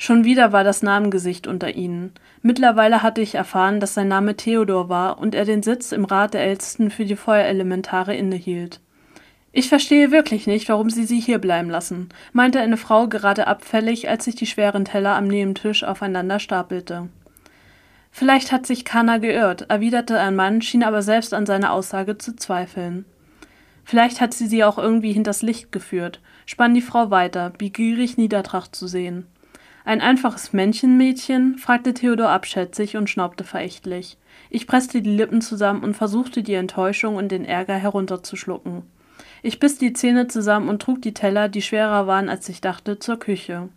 Schon 0.00 0.24
wieder 0.24 0.52
war 0.52 0.62
das 0.62 0.82
Namengesicht 0.82 1.48
unter 1.48 1.74
ihnen. 1.74 2.12
Mittlerweile 2.40 3.02
hatte 3.02 3.20
ich 3.20 3.34
erfahren, 3.34 3.80
dass 3.80 3.94
sein 3.94 4.06
Name 4.06 4.36
Theodor 4.36 4.88
war 4.88 5.18
und 5.18 5.34
er 5.34 5.44
den 5.44 5.64
Sitz 5.64 5.90
im 5.90 6.04
Rat 6.04 6.34
der 6.34 6.44
Ältesten 6.44 6.92
für 6.92 7.04
die 7.04 7.16
Feuerelementare 7.16 8.14
innehielt. 8.14 8.80
Ich 9.50 9.68
verstehe 9.68 10.12
wirklich 10.12 10.46
nicht, 10.46 10.68
warum 10.68 10.88
Sie 10.88 11.04
sie 11.04 11.18
hier 11.18 11.38
bleiben 11.38 11.68
lassen, 11.68 12.10
meinte 12.32 12.60
eine 12.60 12.76
Frau 12.76 13.08
gerade 13.08 13.48
abfällig, 13.48 14.08
als 14.08 14.24
sich 14.24 14.36
die 14.36 14.46
schweren 14.46 14.84
Teller 14.84 15.16
am 15.16 15.26
Nebentisch 15.26 15.82
aufeinander 15.82 16.38
stapelte. 16.38 17.08
Vielleicht 18.12 18.52
hat 18.52 18.66
sich 18.66 18.84
Kana 18.84 19.18
geirrt, 19.18 19.66
erwiderte 19.68 20.20
ein 20.20 20.36
Mann, 20.36 20.62
schien 20.62 20.84
aber 20.84 21.02
selbst 21.02 21.34
an 21.34 21.44
seiner 21.44 21.72
Aussage 21.72 22.18
zu 22.18 22.36
zweifeln. 22.36 23.04
Vielleicht 23.84 24.20
hat 24.20 24.32
sie 24.32 24.46
sie 24.46 24.62
auch 24.62 24.78
irgendwie 24.78 25.12
hinters 25.12 25.42
Licht 25.42 25.72
geführt, 25.72 26.20
spann 26.46 26.74
die 26.74 26.82
Frau 26.82 27.10
weiter, 27.10 27.50
begierig 27.50 28.16
Niedertracht 28.16 28.76
zu 28.76 28.86
sehen. 28.86 29.26
Ein 29.88 30.02
einfaches 30.02 30.52
Männchenmädchen? 30.52 31.56
fragte 31.56 31.94
Theodor 31.94 32.28
abschätzig 32.28 32.98
und 32.98 33.08
schnaubte 33.08 33.42
verächtlich. 33.42 34.18
Ich 34.50 34.66
presste 34.66 35.00
die 35.00 35.16
Lippen 35.16 35.40
zusammen 35.40 35.82
und 35.82 35.96
versuchte 35.96 36.42
die 36.42 36.52
Enttäuschung 36.52 37.16
und 37.16 37.32
den 37.32 37.46
Ärger 37.46 37.76
herunterzuschlucken. 37.76 38.82
Ich 39.42 39.58
biss 39.58 39.78
die 39.78 39.94
Zähne 39.94 40.28
zusammen 40.28 40.68
und 40.68 40.82
trug 40.82 41.00
die 41.00 41.14
Teller, 41.14 41.48
die 41.48 41.62
schwerer 41.62 42.06
waren, 42.06 42.28
als 42.28 42.50
ich 42.50 42.60
dachte, 42.60 42.98
zur 42.98 43.18
Küche. 43.18 43.70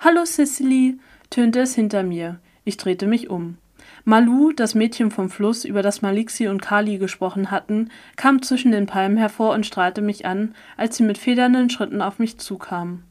Hallo, 0.00 0.26
Cicely, 0.26 0.98
tönte 1.30 1.60
es 1.60 1.74
hinter 1.74 2.02
mir. 2.02 2.38
Ich 2.64 2.76
drehte 2.76 3.06
mich 3.06 3.30
um. 3.30 3.56
Malu, 4.04 4.52
das 4.52 4.74
Mädchen 4.74 5.10
vom 5.10 5.30
Fluss, 5.30 5.64
über 5.64 5.80
das 5.80 6.02
Malixi 6.02 6.48
und 6.48 6.60
Kali 6.60 6.98
gesprochen 6.98 7.50
hatten, 7.50 7.88
kam 8.16 8.42
zwischen 8.42 8.70
den 8.70 8.84
Palmen 8.84 9.16
hervor 9.16 9.54
und 9.54 9.64
strahlte 9.64 10.02
mich 10.02 10.26
an, 10.26 10.54
als 10.76 10.98
sie 10.98 11.04
mit 11.04 11.16
federnden 11.16 11.70
Schritten 11.70 12.02
auf 12.02 12.18
mich 12.18 12.36
zukam. 12.36 13.04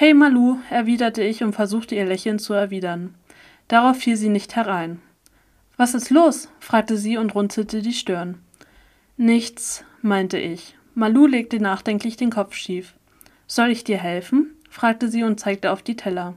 Hey 0.00 0.14
Malu, 0.14 0.56
erwiderte 0.70 1.22
ich 1.22 1.42
und 1.42 1.52
versuchte 1.52 1.94
ihr 1.94 2.06
Lächeln 2.06 2.38
zu 2.38 2.54
erwidern. 2.54 3.14
Darauf 3.68 3.98
fiel 3.98 4.16
sie 4.16 4.30
nicht 4.30 4.56
herein. 4.56 5.02
Was 5.76 5.92
ist 5.92 6.08
los? 6.08 6.48
fragte 6.58 6.96
sie 6.96 7.18
und 7.18 7.34
runzelte 7.34 7.82
die 7.82 7.92
Stirn. 7.92 8.38
Nichts, 9.18 9.84
meinte 10.00 10.38
ich. 10.38 10.74
Malu 10.94 11.26
legte 11.26 11.60
nachdenklich 11.60 12.16
den 12.16 12.30
Kopf 12.30 12.54
schief. 12.54 12.94
Soll 13.46 13.68
ich 13.68 13.84
dir 13.84 13.98
helfen? 13.98 14.54
fragte 14.70 15.10
sie 15.10 15.22
und 15.22 15.38
zeigte 15.38 15.70
auf 15.70 15.82
die 15.82 15.96
Teller. 15.96 16.34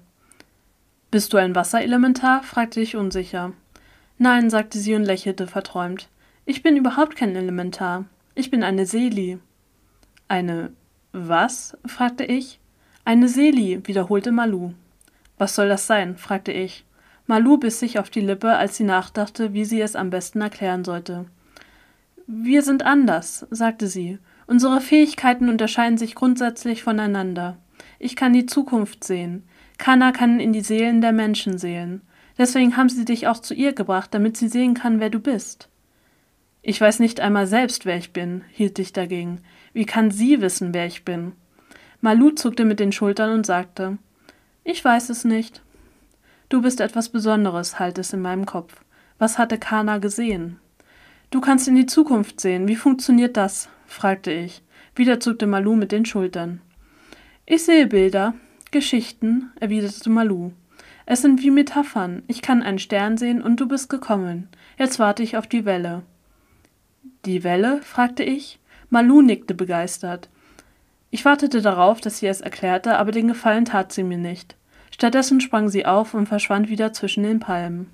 Bist 1.10 1.32
du 1.32 1.38
ein 1.38 1.56
Wasserelementar? 1.56 2.44
fragte 2.44 2.82
ich 2.82 2.98
unsicher. 2.98 3.54
Nein, 4.18 4.50
sagte 4.50 4.78
sie 4.78 4.94
und 4.94 5.06
lächelte 5.06 5.48
verträumt. 5.48 6.10
Ich 6.46 6.64
bin 6.64 6.76
überhaupt 6.76 7.16
kein 7.16 7.34
Elementar. 7.34 8.04
Ich 8.36 8.52
bin 8.52 8.62
eine 8.62 8.86
Seli. 8.86 9.40
Eine 10.28 10.74
was? 11.14 11.78
fragte 11.86 12.26
ich. 12.26 12.60
Eine 13.06 13.28
Seli, 13.28 13.82
wiederholte 13.86 14.32
Malu. 14.32 14.72
Was 15.38 15.56
soll 15.56 15.68
das 15.68 15.88
sein? 15.88 16.16
fragte 16.16 16.54
ich. 16.54 16.86
Malu 17.28 17.58
biss 17.58 17.80
sich 17.80 18.00
auf 18.00 18.10
die 18.10 18.22
Lippe, 18.22 18.56
als 18.56 18.78
sie 18.78 18.86
nachdachte, 18.86 19.54
wie 19.54 19.66
sie 19.66 19.82
es 19.82 19.98
am 19.98 20.10
besten 20.10 20.40
erklären 20.40 20.86
sollte. 20.86 21.26
Wir 22.28 22.62
sind 22.62 22.84
anders, 22.84 23.46
sagte 23.50 23.88
sie. 23.88 24.20
Unsere 24.48 24.80
Fähigkeiten 24.80 25.50
unterscheiden 25.50 25.98
sich 25.98 26.16
grundsätzlich 26.16 26.84
voneinander. 26.84 27.58
Ich 28.00 28.16
kann 28.16 28.32
die 28.32 28.46
Zukunft 28.46 29.04
sehen. 29.04 29.44
Kana 29.78 30.14
kann 30.14 30.40
in 30.40 30.54
die 30.54 30.62
Seelen 30.62 31.02
der 31.02 31.12
Menschen 31.12 31.58
sehen. 31.58 32.02
Deswegen 32.38 32.78
haben 32.78 32.88
sie 32.88 33.04
dich 33.04 33.28
auch 33.28 33.40
zu 33.40 33.54
ihr 33.54 33.74
gebracht, 33.74 34.14
damit 34.14 34.38
sie 34.38 34.48
sehen 34.48 34.76
kann, 34.76 35.02
wer 35.02 35.10
du 35.10 35.20
bist. 35.20 35.68
Ich 36.62 36.80
weiß 36.80 37.00
nicht 37.00 37.20
einmal 37.20 37.48
selbst, 37.48 37.86
wer 37.86 37.98
ich 37.98 38.14
bin, 38.14 38.46
hielt 38.50 38.80
ich 38.80 38.94
dagegen. 38.94 39.42
Wie 39.74 39.86
kann 39.86 40.10
sie 40.10 40.40
wissen, 40.40 40.74
wer 40.74 40.86
ich 40.86 41.04
bin? 41.04 41.34
Malu 42.04 42.32
zuckte 42.32 42.66
mit 42.66 42.82
den 42.82 42.92
Schultern 42.92 43.32
und 43.32 43.46
sagte 43.46 43.98
Ich 44.66 44.84
weiß 44.84 45.10
es 45.10 45.24
nicht. 45.24 45.62
Du 46.50 46.62
bist 46.62 46.82
etwas 46.82 47.08
Besonderes, 47.08 47.80
halt 47.80 47.98
es 47.98 48.12
in 48.12 48.22
meinem 48.22 48.46
Kopf. 48.46 48.84
Was 49.20 49.38
hatte 49.38 49.58
Kana 49.58 50.00
gesehen? 50.00 50.60
Du 51.32 51.40
kannst 51.40 51.70
in 51.70 51.76
die 51.76 51.86
Zukunft 51.86 52.42
sehen. 52.42 52.68
Wie 52.68 52.76
funktioniert 52.76 53.38
das? 53.38 53.70
fragte 53.86 54.34
ich. 54.34 54.64
Wieder 54.98 55.22
zuckte 55.22 55.48
Malu 55.48 55.78
mit 55.78 55.94
den 55.94 56.04
Schultern. 56.04 56.60
Ich 57.46 57.64
sehe 57.64 57.88
Bilder, 57.88 58.34
Geschichten, 58.72 59.54
erwiderte 59.62 60.10
Malu. 60.10 60.52
Es 61.06 61.22
sind 61.22 61.42
wie 61.42 61.52
Metaphern. 61.52 62.24
Ich 62.28 62.42
kann 62.42 62.64
einen 62.64 62.80
Stern 62.80 63.18
sehen 63.18 63.42
und 63.42 63.62
du 63.62 63.66
bist 63.70 63.90
gekommen. 63.90 64.50
Jetzt 64.78 65.00
warte 65.00 65.24
ich 65.24 65.38
auf 65.38 65.48
die 65.48 65.64
Welle. 65.64 66.04
Die 67.24 67.46
Welle? 67.46 67.82
fragte 67.82 68.24
ich. 68.24 68.60
Malu 68.90 69.22
nickte 69.22 69.54
begeistert. 69.54 70.28
Ich 71.14 71.26
wartete 71.26 71.62
darauf, 71.62 72.02
dass 72.02 72.18
sie 72.18 72.26
es 72.26 72.42
erklärte, 72.42 72.98
aber 72.98 73.12
den 73.12 73.28
Gefallen 73.28 73.66
tat 73.66 73.92
sie 73.92 74.02
mir 74.02 74.18
nicht. 74.18 74.56
Stattdessen 74.90 75.42
sprang 75.42 75.70
sie 75.70 75.86
auf 75.86 76.16
und 76.16 76.26
verschwand 76.26 76.70
wieder 76.70 76.92
zwischen 76.92 77.22
den 77.22 77.40
Palmen. 77.40 77.92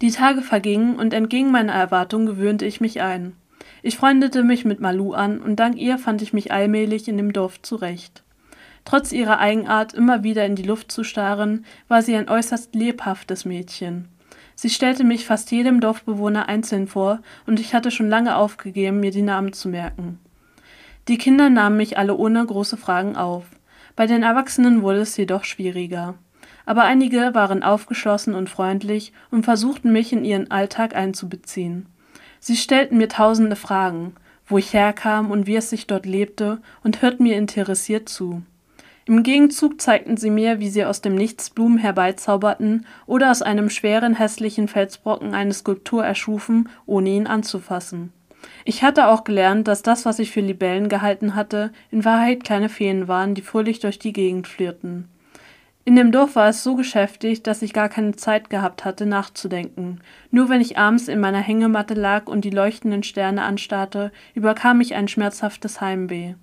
Die 0.00 0.10
Tage 0.10 0.42
vergingen 0.42 0.96
und 0.96 1.14
entgegen 1.14 1.52
meiner 1.52 1.72
Erwartung 1.72 2.26
gewöhnte 2.26 2.66
ich 2.66 2.80
mich 2.80 3.00
ein. 3.00 3.36
Ich 3.80 3.96
freundete 3.96 4.42
mich 4.42 4.64
mit 4.64 4.80
Malu 4.80 5.12
an 5.12 5.40
und 5.40 5.60
dank 5.60 5.76
ihr 5.76 5.98
fand 5.98 6.20
ich 6.20 6.32
mich 6.32 6.50
allmählich 6.50 7.06
in 7.06 7.16
dem 7.16 7.32
Dorf 7.32 7.62
zurecht. 7.62 8.24
Trotz 8.84 9.12
ihrer 9.12 9.38
Eigenart, 9.38 9.94
immer 9.94 10.24
wieder 10.24 10.44
in 10.44 10.56
die 10.56 10.64
Luft 10.64 10.90
zu 10.90 11.04
starren, 11.04 11.64
war 11.86 12.02
sie 12.02 12.16
ein 12.16 12.28
äußerst 12.28 12.74
lebhaftes 12.74 13.44
Mädchen. 13.44 14.08
Sie 14.56 14.68
stellte 14.68 15.04
mich 15.04 15.26
fast 15.26 15.52
jedem 15.52 15.80
Dorfbewohner 15.80 16.48
einzeln 16.48 16.88
vor, 16.88 17.20
und 17.46 17.60
ich 17.60 17.72
hatte 17.72 17.92
schon 17.92 18.08
lange 18.08 18.34
aufgegeben, 18.34 18.98
mir 18.98 19.12
die 19.12 19.22
Namen 19.22 19.52
zu 19.52 19.68
merken. 19.68 20.18
Die 21.08 21.18
Kinder 21.18 21.50
nahmen 21.50 21.76
mich 21.76 21.98
alle 21.98 22.16
ohne 22.16 22.44
große 22.44 22.76
Fragen 22.76 23.16
auf. 23.16 23.44
Bei 23.96 24.06
den 24.06 24.22
Erwachsenen 24.22 24.82
wurde 24.82 25.00
es 25.00 25.16
jedoch 25.16 25.44
schwieriger. 25.44 26.14
Aber 26.66 26.84
einige 26.84 27.34
waren 27.34 27.62
aufgeschlossen 27.62 28.34
und 28.34 28.48
freundlich 28.48 29.12
und 29.30 29.44
versuchten 29.44 29.92
mich 29.92 30.12
in 30.12 30.24
ihren 30.24 30.50
Alltag 30.50 30.94
einzubeziehen. 30.94 31.86
Sie 32.38 32.56
stellten 32.56 32.98
mir 32.98 33.08
tausende 33.08 33.56
Fragen, 33.56 34.14
wo 34.46 34.58
ich 34.58 34.72
herkam 34.72 35.30
und 35.30 35.46
wie 35.46 35.56
es 35.56 35.70
sich 35.70 35.86
dort 35.86 36.06
lebte, 36.06 36.60
und 36.82 37.02
hörten 37.02 37.24
mir 37.24 37.36
interessiert 37.36 38.08
zu. 38.08 38.42
Im 39.06 39.22
Gegenzug 39.22 39.80
zeigten 39.80 40.16
sie 40.16 40.30
mir, 40.30 40.60
wie 40.60 40.68
sie 40.68 40.84
aus 40.84 41.00
dem 41.00 41.14
Nichts 41.14 41.50
Blumen 41.50 41.78
herbeizauberten 41.78 42.86
oder 43.06 43.30
aus 43.30 43.42
einem 43.42 43.70
schweren, 43.70 44.14
hässlichen 44.14 44.68
Felsbrocken 44.68 45.34
eine 45.34 45.52
Skulptur 45.52 46.04
erschufen, 46.04 46.68
ohne 46.86 47.10
ihn 47.10 47.26
anzufassen. 47.26 48.12
Ich 48.64 48.82
hatte 48.82 49.08
auch 49.08 49.24
gelernt, 49.24 49.68
dass 49.68 49.82
das, 49.82 50.04
was 50.04 50.18
ich 50.18 50.30
für 50.30 50.40
Libellen 50.40 50.88
gehalten 50.88 51.34
hatte, 51.34 51.72
in 51.90 52.04
Wahrheit 52.04 52.44
kleine 52.44 52.68
Feen 52.68 53.08
waren, 53.08 53.34
die 53.34 53.42
fröhlich 53.42 53.80
durch 53.80 53.98
die 53.98 54.12
Gegend 54.12 54.46
flirrten. 54.46 55.08
In 55.90 55.96
dem 55.96 56.12
Dorf 56.12 56.36
war 56.36 56.48
es 56.48 56.62
so 56.62 56.76
geschäftig, 56.76 57.42
dass 57.42 57.62
ich 57.62 57.72
gar 57.72 57.88
keine 57.88 58.14
Zeit 58.14 58.48
gehabt 58.48 58.84
hatte, 58.84 59.06
nachzudenken. 59.06 60.00
Nur 60.30 60.48
wenn 60.48 60.60
ich 60.60 60.78
abends 60.78 61.08
in 61.08 61.18
meiner 61.18 61.40
Hängematte 61.40 61.94
lag 61.94 62.26
und 62.28 62.44
die 62.44 62.50
leuchtenden 62.50 63.02
Sterne 63.02 63.42
anstarrte, 63.42 64.12
überkam 64.34 64.78
mich 64.78 64.94
ein 64.94 65.08
schmerzhaftes 65.08 65.80
Heimweh. 65.80 66.34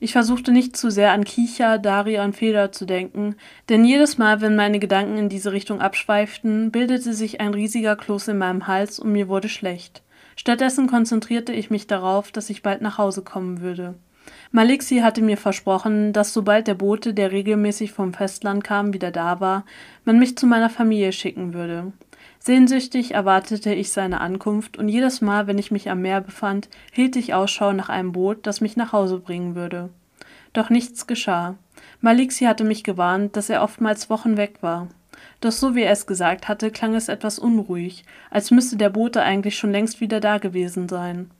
Ich 0.00 0.12
versuchte 0.12 0.52
nicht 0.52 0.76
zu 0.76 0.90
sehr 0.90 1.10
an 1.10 1.24
Kicha, 1.24 1.78
Daria 1.78 2.24
und 2.24 2.36
Feder 2.36 2.70
zu 2.70 2.84
denken, 2.84 3.34
denn 3.68 3.84
jedes 3.84 4.16
Mal, 4.16 4.40
wenn 4.40 4.54
meine 4.54 4.78
Gedanken 4.78 5.16
in 5.16 5.28
diese 5.28 5.50
Richtung 5.50 5.80
abschweiften, 5.80 6.70
bildete 6.70 7.14
sich 7.14 7.40
ein 7.40 7.54
riesiger 7.54 7.96
Kloß 7.96 8.28
in 8.28 8.38
meinem 8.38 8.68
Hals 8.68 9.00
und 9.00 9.10
mir 9.10 9.26
wurde 9.26 9.48
schlecht. 9.48 10.03
Stattdessen 10.36 10.86
konzentrierte 10.86 11.52
ich 11.52 11.70
mich 11.70 11.86
darauf, 11.86 12.32
dass 12.32 12.50
ich 12.50 12.62
bald 12.62 12.82
nach 12.82 12.98
Hause 12.98 13.22
kommen 13.22 13.60
würde. 13.60 13.94
Malixi 14.52 14.98
hatte 14.98 15.22
mir 15.22 15.36
versprochen, 15.36 16.12
dass 16.12 16.32
sobald 16.32 16.66
der 16.66 16.74
Bote, 16.74 17.12
der 17.12 17.32
regelmäßig 17.32 17.92
vom 17.92 18.14
Festland 18.14 18.64
kam, 18.64 18.92
wieder 18.92 19.10
da 19.10 19.40
war, 19.40 19.64
man 20.04 20.18
mich 20.18 20.36
zu 20.38 20.46
meiner 20.46 20.70
Familie 20.70 21.12
schicken 21.12 21.54
würde. 21.54 21.92
Sehnsüchtig 22.38 23.14
erwartete 23.14 23.72
ich 23.74 23.90
seine 23.90 24.20
Ankunft, 24.20 24.76
und 24.76 24.88
jedes 24.88 25.20
Mal, 25.20 25.46
wenn 25.46 25.58
ich 25.58 25.70
mich 25.70 25.90
am 25.90 26.02
Meer 26.02 26.20
befand, 26.20 26.68
hielt 26.92 27.16
ich 27.16 27.34
Ausschau 27.34 27.72
nach 27.72 27.88
einem 27.88 28.12
Boot, 28.12 28.46
das 28.46 28.60
mich 28.60 28.76
nach 28.76 28.92
Hause 28.92 29.18
bringen 29.18 29.54
würde. 29.54 29.90
Doch 30.52 30.70
nichts 30.70 31.06
geschah. 31.06 31.56
Malixi 32.00 32.44
hatte 32.44 32.64
mich 32.64 32.84
gewarnt, 32.84 33.36
dass 33.36 33.50
er 33.50 33.62
oftmals 33.62 34.10
Wochen 34.10 34.36
weg 34.36 34.58
war. 34.60 34.88
Doch 35.40 35.52
so 35.52 35.74
wie 35.74 35.82
er 35.82 35.92
es 35.92 36.06
gesagt 36.06 36.48
hatte, 36.48 36.70
klang 36.70 36.94
es 36.94 37.08
etwas 37.08 37.38
unruhig, 37.38 38.04
als 38.30 38.50
müsste 38.50 38.76
der 38.76 38.90
Bote 38.90 39.22
eigentlich 39.22 39.56
schon 39.56 39.72
längst 39.72 40.00
wieder 40.00 40.20
da 40.20 40.38
gewesen 40.38 40.88
sein. 40.88 41.30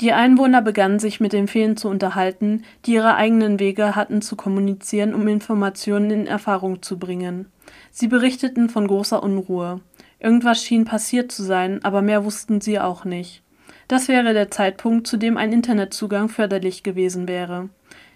Die 0.00 0.12
Einwohner 0.12 0.62
begannen 0.62 1.00
sich 1.00 1.18
mit 1.18 1.32
den 1.32 1.48
Feen 1.48 1.76
zu 1.76 1.88
unterhalten, 1.88 2.62
die 2.86 2.92
ihre 2.92 3.16
eigenen 3.16 3.58
Wege 3.58 3.96
hatten 3.96 4.22
zu 4.22 4.36
kommunizieren, 4.36 5.12
um 5.12 5.26
Informationen 5.26 6.10
in 6.10 6.26
Erfahrung 6.28 6.82
zu 6.82 6.98
bringen. 6.98 7.46
Sie 7.90 8.06
berichteten 8.06 8.68
von 8.68 8.86
großer 8.86 9.22
Unruhe. 9.22 9.80
Irgendwas 10.20 10.62
schien 10.62 10.84
passiert 10.84 11.32
zu 11.32 11.42
sein, 11.42 11.84
aber 11.84 12.00
mehr 12.00 12.24
wussten 12.24 12.60
sie 12.60 12.78
auch 12.78 13.04
nicht. 13.04 13.42
Das 13.88 14.06
wäre 14.06 14.34
der 14.34 14.50
Zeitpunkt, 14.50 15.06
zu 15.06 15.16
dem 15.16 15.36
ein 15.36 15.52
Internetzugang 15.52 16.28
förderlich 16.28 16.82
gewesen 16.82 17.26
wäre. 17.26 17.68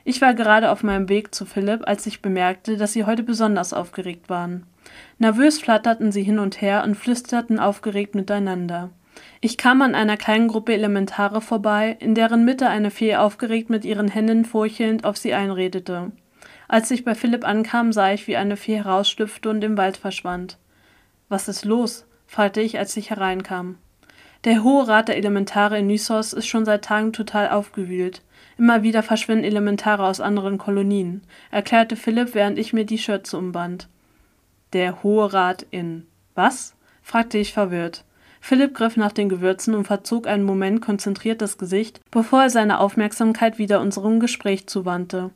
Ich 0.05 0.21
war 0.21 0.35
gerade 0.35 0.71
auf 0.71 0.83
meinem 0.83 1.09
Weg 1.09 1.35
zu 1.35 1.47
Philipp, 1.47 1.87
als 1.87 2.07
ich 2.07 2.23
bemerkte, 2.23 2.77
dass 2.77 2.93
sie 2.93 3.05
heute 3.05 3.23
besonders 3.23 3.73
aufgeregt 3.73 4.29
waren. 4.29 4.67
Nervös 5.19 5.61
flatterten 5.61 6.13
sie 6.13 6.23
hin 6.23 6.39
und 6.39 6.61
her 6.61 6.83
und 6.85 6.97
flüsterten 6.97 7.59
aufgeregt 7.59 8.15
miteinander. 8.15 8.91
Ich 9.41 9.59
kam 9.59 9.83
an 9.83 9.95
einer 9.95 10.17
kleinen 10.17 10.49
Gruppe 10.49 10.73
Elementare 10.73 11.41
vorbei, 11.41 11.97
in 12.01 12.15
deren 12.15 12.45
Mitte 12.45 12.69
eine 12.69 12.91
Fee 12.91 13.17
aufgeregt 13.17 13.71
mit 13.71 13.85
ihren 13.85 14.09
Händen 14.09 14.45
furchelnd 14.45 15.05
auf 15.05 15.17
sie 15.17 15.35
einredete. 15.35 16.13
Als 16.69 16.91
ich 16.91 17.05
bei 17.05 17.15
Philipp 17.15 17.47
ankam, 17.47 17.93
sah 17.93 18.13
ich, 18.13 18.27
wie 18.27 18.37
eine 18.37 18.57
Fee 18.57 18.77
herausschlüpfte 18.77 19.51
und 19.51 19.63
im 19.63 19.77
Wald 19.77 19.97
verschwand. 19.97 20.59
Was 21.29 21.49
ist 21.49 21.65
los? 21.65 22.07
fragte 22.27 22.61
ich, 22.61 22.79
als 22.79 22.97
ich 22.97 23.11
hereinkam. 23.11 23.77
Der 24.45 24.65
Hohe 24.65 24.89
Rat 24.89 25.09
der 25.09 25.17
Elementare 25.17 25.79
in 25.79 25.87
Nysos 25.87 26.33
ist 26.33 26.47
schon 26.47 26.65
seit 26.65 26.85
Tagen 26.85 27.13
total 27.13 27.51
aufgewühlt. 27.51 28.23
Immer 28.59 28.83
wieder 28.83 29.03
verschwinden 29.03 29.45
Elementare 29.45 30.05
aus 30.05 30.21
anderen 30.21 30.59
Kolonien, 30.59 31.23
erklärte 31.51 31.95
Philipp, 31.95 32.35
während 32.35 32.59
ich 32.59 32.73
mir 32.73 32.85
die 32.85 32.99
Schürze 32.99 33.39
umband. 33.39 33.89
Der 34.73 35.03
Hohe 35.03 35.33
Rat 35.33 35.67
in 35.71 36.07
was? 36.35 36.75
fragte 37.03 37.37
ich 37.37 37.53
verwirrt. 37.53 38.05
Philipp 38.41 38.75
griff 38.75 38.97
nach 38.97 39.13
den 39.13 39.29
Gewürzen 39.29 39.75
und 39.75 39.85
verzog 39.85 40.27
einen 40.27 40.45
Moment 40.45 40.81
konzentriert 40.81 41.43
das 41.43 41.59
Gesicht, 41.59 42.01
bevor 42.11 42.43
er 42.43 42.51
seine 42.51 42.81
Aufmerksamkeit 42.81 43.59
wieder 43.59 43.81
unserem 43.81 44.19
Gespräch 44.19 44.67
zuwandte. 44.67 45.31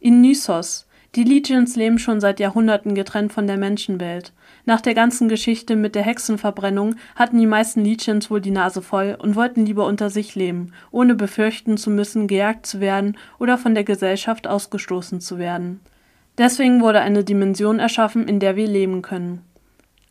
In 0.00 0.20
Nysos. 0.22 0.86
Die 1.14 1.24
Legions 1.24 1.76
leben 1.76 1.98
schon 1.98 2.20
seit 2.20 2.40
Jahrhunderten 2.40 2.94
getrennt 2.94 3.34
von 3.34 3.46
der 3.46 3.58
Menschenwelt. 3.58 4.32
Nach 4.64 4.80
der 4.80 4.94
ganzen 4.94 5.28
Geschichte 5.28 5.76
mit 5.76 5.94
der 5.94 6.04
Hexenverbrennung 6.04 6.94
hatten 7.14 7.38
die 7.38 7.46
meisten 7.46 7.84
Legions 7.84 8.30
wohl 8.30 8.40
die 8.40 8.50
Nase 8.50 8.80
voll 8.80 9.18
und 9.20 9.36
wollten 9.36 9.66
lieber 9.66 9.84
unter 9.84 10.08
sich 10.08 10.34
leben, 10.34 10.72
ohne 10.90 11.14
befürchten 11.14 11.76
zu 11.76 11.90
müssen, 11.90 12.26
gejagt 12.26 12.64
zu 12.64 12.80
werden 12.80 13.18
oder 13.38 13.58
von 13.58 13.74
der 13.74 13.84
Gesellschaft 13.84 14.46
ausgestoßen 14.46 15.20
zu 15.20 15.36
werden. 15.36 15.80
Deswegen 16.42 16.80
wurde 16.80 17.00
eine 17.00 17.22
Dimension 17.22 17.78
erschaffen, 17.78 18.26
in 18.26 18.40
der 18.40 18.56
wir 18.56 18.66
leben 18.66 19.00
können. 19.00 19.42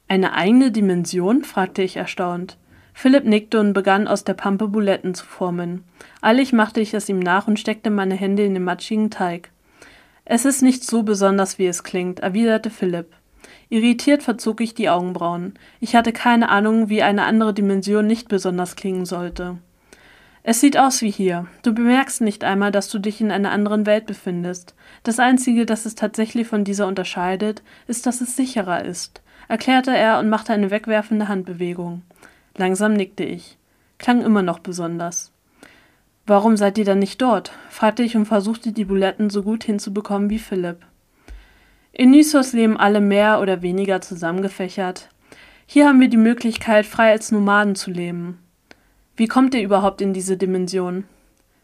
Eine 0.07 0.31
eigene 0.31 0.71
Dimension? 0.71 1.43
fragte 1.43 1.81
ich 1.81 1.97
erstaunt. 1.97 2.57
Philipp 2.93 3.25
nickte 3.25 3.59
und 3.59 3.73
begann 3.73 4.07
aus 4.07 4.23
der 4.23 4.33
Pampe 4.33 4.69
Buletten 4.69 5.13
zu 5.13 5.25
formen. 5.25 5.83
Eilig 6.21 6.53
machte 6.53 6.79
ich 6.79 6.93
es 6.93 7.09
ihm 7.09 7.19
nach 7.19 7.49
und 7.49 7.59
steckte 7.59 7.89
meine 7.89 8.15
Hände 8.15 8.45
in 8.45 8.53
den 8.53 8.63
matschigen 8.63 9.09
Teig. 9.09 9.51
Es 10.23 10.45
ist 10.45 10.61
nicht 10.61 10.85
so 10.85 11.03
besonders, 11.03 11.59
wie 11.59 11.67
es 11.67 11.83
klingt, 11.83 12.21
erwiderte 12.21 12.69
Philipp. 12.69 13.07
Irritiert 13.67 14.23
verzog 14.23 14.61
ich 14.61 14.73
die 14.73 14.87
Augenbrauen. 14.87 15.55
Ich 15.81 15.97
hatte 15.97 16.13
keine 16.13 16.47
Ahnung, 16.47 16.87
wie 16.87 17.03
eine 17.03 17.25
andere 17.25 17.53
Dimension 17.53 18.07
nicht 18.07 18.29
besonders 18.29 18.77
klingen 18.77 19.05
sollte. 19.05 19.57
Es 20.43 20.59
sieht 20.59 20.77
aus 20.77 21.01
wie 21.01 21.11
hier. 21.11 21.47
Du 21.61 21.73
bemerkst 21.73 22.21
nicht 22.21 22.43
einmal, 22.43 22.71
dass 22.71 22.89
du 22.89 22.99
dich 22.99 23.21
in 23.21 23.31
einer 23.31 23.51
anderen 23.51 23.85
Welt 23.85 24.05
befindest. 24.05 24.75
Das 25.03 25.19
Einzige, 25.19 25.65
das 25.65 25.85
es 25.85 25.95
tatsächlich 25.95 26.47
von 26.47 26.63
dieser 26.63 26.87
unterscheidet, 26.87 27.61
ist, 27.87 28.05
dass 28.05 28.21
es 28.21 28.35
sicherer 28.35 28.83
ist 28.83 29.21
erklärte 29.51 29.91
er 29.91 30.19
und 30.19 30.29
machte 30.29 30.53
eine 30.53 30.71
wegwerfende 30.71 31.27
Handbewegung. 31.27 32.03
Langsam 32.55 32.93
nickte 32.93 33.25
ich. 33.25 33.57
Klang 33.97 34.21
immer 34.21 34.41
noch 34.41 34.59
besonders. 34.59 35.33
Warum 36.25 36.55
seid 36.55 36.77
ihr 36.77 36.85
dann 36.85 36.99
nicht 36.99 37.21
dort? 37.21 37.51
fragte 37.69 38.01
ich 38.01 38.15
und 38.15 38.27
versuchte 38.27 38.71
die 38.71 38.85
Buletten 38.85 39.29
so 39.29 39.43
gut 39.43 39.65
hinzubekommen 39.65 40.29
wie 40.29 40.39
Philipp. 40.39 40.77
In 41.91 42.11
Nysos 42.11 42.53
leben 42.53 42.77
alle 42.77 43.01
mehr 43.01 43.41
oder 43.41 43.61
weniger 43.61 43.99
zusammengefächert. 43.99 45.09
Hier 45.65 45.85
haben 45.89 45.99
wir 45.99 46.07
die 46.07 46.15
Möglichkeit, 46.15 46.85
frei 46.85 47.11
als 47.11 47.33
Nomaden 47.33 47.75
zu 47.75 47.91
leben. 47.91 48.39
Wie 49.15 49.27
kommt 49.27 49.53
ihr 49.53 49.61
überhaupt 49.61 50.01
in 50.01 50.13
diese 50.13 50.37
Dimension? 50.37 51.03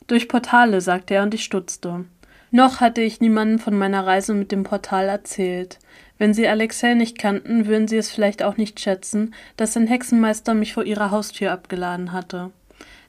Durch 0.07 0.27
Portale, 0.27 0.81
sagte 0.81 1.15
er 1.15 1.23
und 1.23 1.33
ich 1.33 1.43
stutzte. 1.43 2.05
Noch 2.51 2.79
hatte 2.79 3.01
ich 3.01 3.19
niemandem 3.19 3.60
von 3.60 3.77
meiner 3.77 4.05
Reise 4.05 4.33
mit 4.33 4.51
dem 4.51 4.63
Portal 4.63 5.10
erzählt. 5.10 5.79
Wenn 6.17 6.33
sie 6.33 6.47
Alexei 6.47 6.93
nicht 6.93 7.17
kannten, 7.17 7.67
würden 7.67 7.88
sie 7.88 7.97
es 7.97 8.10
vielleicht 8.10 8.41
auch 8.41 8.57
nicht 8.57 8.79
schätzen, 8.79 9.33
dass 9.57 9.75
ein 9.75 9.88
Hexenmeister 9.88 10.53
mich 10.53 10.73
vor 10.73 10.83
ihrer 10.83 11.12
Haustür 11.12 11.51
abgeladen 11.51 12.12
hatte. 12.13 12.51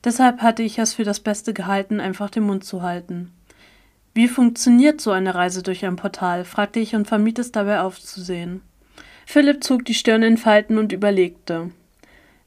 Deshalb 0.04 0.42
hatte 0.42 0.62
ich 0.62 0.78
es 0.78 0.94
für 0.94 1.04
das 1.04 1.20
Beste 1.20 1.54
gehalten, 1.54 2.00
einfach 2.00 2.30
den 2.30 2.44
Mund 2.44 2.64
zu 2.64 2.82
halten. 2.82 3.32
Wie 4.14 4.28
funktioniert 4.28 5.00
so 5.00 5.12
eine 5.12 5.34
Reise 5.34 5.62
durch 5.62 5.84
ein 5.84 5.96
Portal? 5.96 6.44
fragte 6.44 6.80
ich 6.80 6.94
und 6.94 7.06
vermied 7.06 7.38
es 7.38 7.52
dabei 7.52 7.80
aufzusehen. 7.80 8.62
Philipp 9.26 9.62
zog 9.62 9.84
die 9.84 9.94
Stirn 9.94 10.22
in 10.22 10.36
Falten 10.36 10.78
und 10.78 10.92
überlegte. 10.92 11.70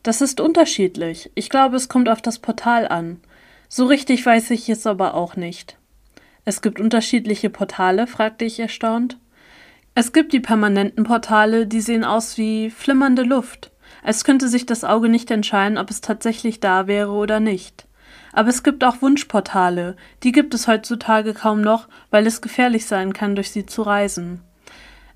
Das 0.04 0.22
ist 0.22 0.40
unterschiedlich. 0.40 1.32
Ich 1.36 1.50
glaube, 1.50 1.76
es 1.76 1.88
kommt 1.88 2.10
auf 2.10 2.22
das 2.22 2.40
Portal 2.40 2.88
an. 2.88 3.22
So 3.70 3.86
richtig 3.86 4.26
weiß 4.26 4.50
ich 4.52 4.68
es 4.68 4.88
aber 4.88 5.14
auch 5.14 5.36
nicht. 5.36 5.78
Es 6.44 6.62
gibt 6.62 6.80
unterschiedliche 6.80 7.50
Portale? 7.50 8.08
fragte 8.08 8.46
ich 8.46 8.60
erstaunt. 8.60 9.18
Es 9.94 10.12
gibt 10.14 10.34
die 10.34 10.40
permanenten 10.40 11.04
Portale, 11.04 11.68
die 11.68 11.82
sehen 11.82 12.04
aus 12.04 12.38
wie 12.38 12.70
flimmernde 12.70 13.24
Luft, 13.24 13.72
als 14.04 14.24
könnte 14.24 14.48
sich 14.48 14.66
das 14.66 14.84
Auge 14.84 15.10
nicht 15.10 15.30
entscheiden, 15.30 15.78
ob 15.78 15.90
es 15.90 16.02
tatsächlich 16.02 16.60
da 16.60 16.88
wäre 16.88 17.12
oder 17.12 17.40
nicht. 17.40 17.88
Aber 18.34 18.50
es 18.50 18.64
gibt 18.64 18.84
auch 18.84 19.02
Wunschportale, 19.02 19.98
die 20.24 20.32
gibt 20.32 20.54
es 20.54 20.68
heutzutage 20.68 21.34
kaum 21.34 21.62
noch, 21.62 21.90
weil 22.10 22.26
es 22.26 22.42
gefährlich 22.42 22.86
sein 22.86 23.14
kann, 23.14 23.36
durch 23.36 23.52
sie 23.52 23.66
zu 23.66 23.82
reisen. 23.82 24.42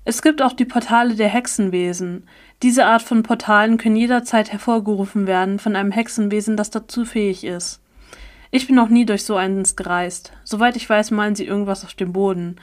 Es 0.08 0.22
gibt 0.22 0.40
auch 0.40 0.52
die 0.52 0.64
Portale 0.64 1.16
der 1.16 1.26
Hexenwesen. 1.26 2.28
Diese 2.62 2.86
Art 2.86 3.02
von 3.02 3.24
Portalen 3.24 3.76
können 3.76 3.96
jederzeit 3.96 4.52
hervorgerufen 4.52 5.26
werden 5.26 5.58
von 5.58 5.74
einem 5.74 5.90
Hexenwesen, 5.90 6.56
das 6.56 6.70
dazu 6.70 7.04
fähig 7.04 7.42
ist. 7.42 7.82
Ich 8.52 8.68
bin 8.68 8.76
noch 8.76 8.88
nie 8.88 9.04
durch 9.04 9.24
so 9.24 9.34
eins 9.34 9.74
gereist. 9.74 10.32
Soweit 10.44 10.76
ich 10.76 10.88
weiß, 10.88 11.10
malen 11.10 11.34
sie 11.34 11.44
irgendwas 11.44 11.84
auf 11.84 11.94
dem 11.94 12.12
Boden. 12.12 12.54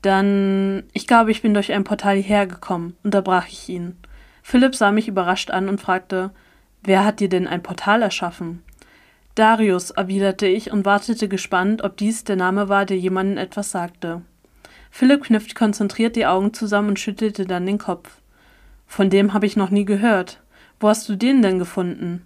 Dann, 0.00 0.84
ich 0.92 1.08
glaube, 1.08 1.32
ich 1.32 1.42
bin 1.42 1.54
durch 1.54 1.72
ein 1.72 1.82
Portal 1.82 2.14
hierher 2.14 2.46
gekommen, 2.46 2.96
unterbrach 3.02 3.48
ich 3.48 3.68
ihn. 3.68 3.96
Philipp 4.44 4.76
sah 4.76 4.92
mich 4.92 5.08
überrascht 5.08 5.50
an 5.50 5.68
und 5.68 5.80
fragte, 5.80 6.30
wer 6.84 7.04
hat 7.04 7.18
dir 7.18 7.28
denn 7.28 7.48
ein 7.48 7.64
Portal 7.64 8.00
erschaffen? 8.00 8.62
Darius, 9.34 9.90
erwiderte 9.90 10.46
ich 10.46 10.70
und 10.70 10.84
wartete 10.84 11.26
gespannt, 11.26 11.82
ob 11.82 11.96
dies 11.96 12.22
der 12.22 12.36
Name 12.36 12.68
war, 12.68 12.86
der 12.86 12.96
jemandem 12.96 13.38
etwas 13.38 13.72
sagte. 13.72 14.22
Philipp 14.98 15.24
kniffte 15.24 15.54
konzentriert 15.54 16.16
die 16.16 16.24
Augen 16.24 16.54
zusammen 16.54 16.88
und 16.88 16.98
schüttelte 16.98 17.44
dann 17.44 17.66
den 17.66 17.76
Kopf. 17.76 18.22
Von 18.86 19.10
dem 19.10 19.34
habe 19.34 19.44
ich 19.44 19.54
noch 19.54 19.68
nie 19.68 19.84
gehört. 19.84 20.40
Wo 20.80 20.88
hast 20.88 21.06
du 21.10 21.16
den 21.16 21.42
denn 21.42 21.58
gefunden? 21.58 22.22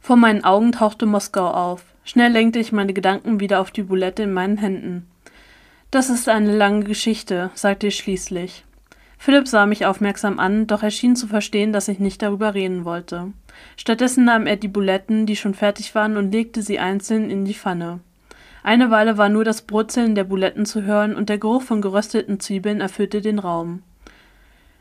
Vor 0.00 0.16
meinen 0.16 0.42
Augen 0.42 0.72
tauchte 0.72 1.04
Moskau 1.04 1.50
auf. 1.50 1.84
Schnell 2.04 2.32
lenkte 2.32 2.60
ich 2.60 2.72
meine 2.72 2.94
Gedanken 2.94 3.40
wieder 3.40 3.60
auf 3.60 3.72
die 3.72 3.82
Bulette 3.82 4.22
in 4.22 4.32
meinen 4.32 4.56
Händen. 4.56 5.06
Das 5.90 6.08
ist 6.08 6.30
eine 6.30 6.56
lange 6.56 6.84
Geschichte, 6.84 7.50
sagte 7.52 7.88
ich 7.88 7.96
schließlich. 7.96 8.64
Philipp 9.18 9.46
sah 9.46 9.66
mich 9.66 9.84
aufmerksam 9.84 10.38
an, 10.38 10.66
doch 10.66 10.82
er 10.82 10.90
schien 10.90 11.14
zu 11.14 11.26
verstehen, 11.26 11.74
dass 11.74 11.88
ich 11.88 11.98
nicht 11.98 12.22
darüber 12.22 12.54
reden 12.54 12.86
wollte. 12.86 13.34
Stattdessen 13.76 14.24
nahm 14.24 14.46
er 14.46 14.56
die 14.56 14.68
Buletten, 14.68 15.26
die 15.26 15.36
schon 15.36 15.52
fertig 15.52 15.94
waren, 15.94 16.16
und 16.16 16.32
legte 16.32 16.62
sie 16.62 16.78
einzeln 16.78 17.28
in 17.28 17.44
die 17.44 17.52
Pfanne. 17.52 18.00
Eine 18.68 18.90
Weile 18.90 19.16
war 19.16 19.30
nur 19.30 19.44
das 19.44 19.62
Brutzeln 19.62 20.14
der 20.14 20.24
Buletten 20.24 20.66
zu 20.66 20.82
hören 20.82 21.16
und 21.16 21.30
der 21.30 21.38
Geruch 21.38 21.62
von 21.62 21.80
gerösteten 21.80 22.38
Zwiebeln 22.38 22.82
erfüllte 22.82 23.22
den 23.22 23.38
Raum. 23.38 23.82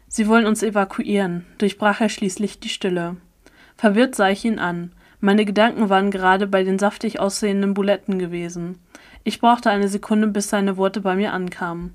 Sie 0.10 0.28
wollen 0.28 0.46
uns 0.46 0.62
evakuieren, 0.62 1.46
durchbrach 1.58 2.02
er 2.02 2.10
schließlich 2.10 2.60
die 2.60 2.68
Stille. 2.68 3.16
Verwirrt 3.78 4.14
sah 4.14 4.28
ich 4.28 4.44
ihn 4.44 4.60
an. 4.60 4.92
Meine 5.22 5.46
Gedanken 5.46 5.88
waren 5.88 6.12
gerade 6.12 6.48
bei 6.48 6.66
den 6.66 6.80
saftig 6.80 7.22
aussehenden 7.22 7.74
Buletten 7.74 8.20
gewesen. 8.20 8.78
Ich 9.24 9.40
brauchte 9.40 9.70
eine 9.70 9.88
Sekunde, 9.88 10.28
bis 10.28 10.50
seine 10.50 10.76
Worte 10.76 11.00
bei 11.00 11.16
mir 11.16 11.32
ankamen. 11.32 11.94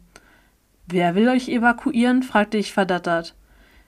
Wer 0.86 1.14
will 1.14 1.28
euch 1.28 1.50
evakuieren? 1.50 2.22
fragte 2.22 2.56
ich 2.56 2.72
verdattert. 2.72 3.34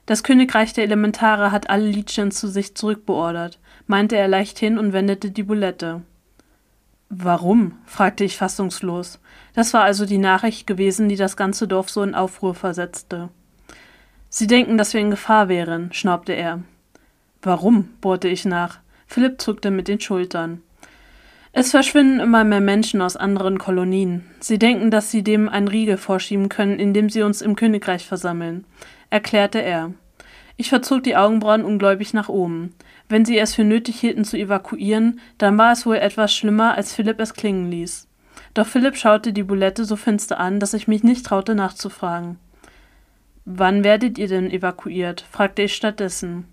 Das 0.04 0.22
Königreich 0.22 0.74
der 0.74 0.84
Elementare 0.84 1.50
hat 1.52 1.70
alle 1.70 1.88
Liedchens 1.88 2.38
zu 2.38 2.48
sich 2.48 2.74
zurückbeordert, 2.74 3.60
meinte 3.86 4.18
er 4.18 4.28
leichthin 4.28 4.76
und 4.76 4.92
wendete 4.92 5.30
die 5.30 5.42
Bulette. 5.42 6.02
Warum? 7.08 7.78
fragte 7.86 8.24
ich 8.24 8.36
fassungslos. 8.36 9.20
Das 9.54 9.72
war 9.74 9.82
also 9.82 10.06
die 10.06 10.18
Nachricht 10.18 10.66
gewesen, 10.66 11.08
die 11.08 11.16
das 11.16 11.36
ganze 11.36 11.68
Dorf 11.68 11.90
so 11.90 12.02
in 12.02 12.14
Aufruhr 12.14 12.54
versetzte. 12.54 13.28
Sie 14.28 14.46
denken, 14.46 14.78
dass 14.78 14.94
wir 14.94 15.00
in 15.00 15.10
Gefahr 15.10 15.48
wären, 15.48 15.92
schnaubte 15.92 16.32
er. 16.32 16.62
Warum? 17.42 17.90
bohrte 18.00 18.28
ich 18.28 18.44
nach. 18.44 18.78
Philipp 19.06 19.40
zuckte 19.40 19.70
mit 19.70 19.86
den 19.86 20.00
Schultern. 20.00 20.62
Es 21.52 21.70
verschwinden 21.70 22.18
immer 22.18 22.42
mehr 22.42 22.60
Menschen 22.60 23.00
aus 23.00 23.16
anderen 23.16 23.58
Kolonien. 23.58 24.24
Sie 24.40 24.58
denken, 24.58 24.90
dass 24.90 25.12
sie 25.12 25.22
dem 25.22 25.48
einen 25.48 25.68
Riegel 25.68 25.98
vorschieben 25.98 26.48
können, 26.48 26.80
indem 26.80 27.10
sie 27.10 27.22
uns 27.22 27.42
im 27.42 27.54
Königreich 27.54 28.06
versammeln, 28.06 28.64
erklärte 29.08 29.60
er. 29.62 29.92
Ich 30.56 30.68
verzog 30.68 31.04
die 31.04 31.16
Augenbrauen 31.16 31.64
ungläubig 31.64 32.12
nach 32.12 32.28
oben. 32.28 32.74
Wenn 33.08 33.24
sie 33.24 33.38
es 33.38 33.54
für 33.54 33.64
nötig 33.64 34.00
hielten 34.00 34.24
zu 34.24 34.36
evakuieren, 34.36 35.20
dann 35.38 35.58
war 35.58 35.72
es 35.72 35.84
wohl 35.86 35.96
etwas 35.96 36.34
schlimmer, 36.34 36.74
als 36.74 36.94
Philipp 36.94 37.20
es 37.20 37.34
klingen 37.34 37.70
ließ. 37.70 38.08
Doch 38.54 38.66
Philipp 38.66 38.96
schaute 38.96 39.32
die 39.32 39.42
Bulette 39.42 39.84
so 39.84 39.96
finster 39.96 40.38
an, 40.38 40.60
dass 40.60 40.74
ich 40.74 40.88
mich 40.88 41.02
nicht 41.02 41.26
traute 41.26 41.54
nachzufragen. 41.54 42.38
Wann 43.44 43.84
werdet 43.84 44.16
ihr 44.16 44.28
denn 44.28 44.50
evakuiert? 44.50 45.24
fragte 45.30 45.62
ich 45.62 45.74
stattdessen. 45.74 46.46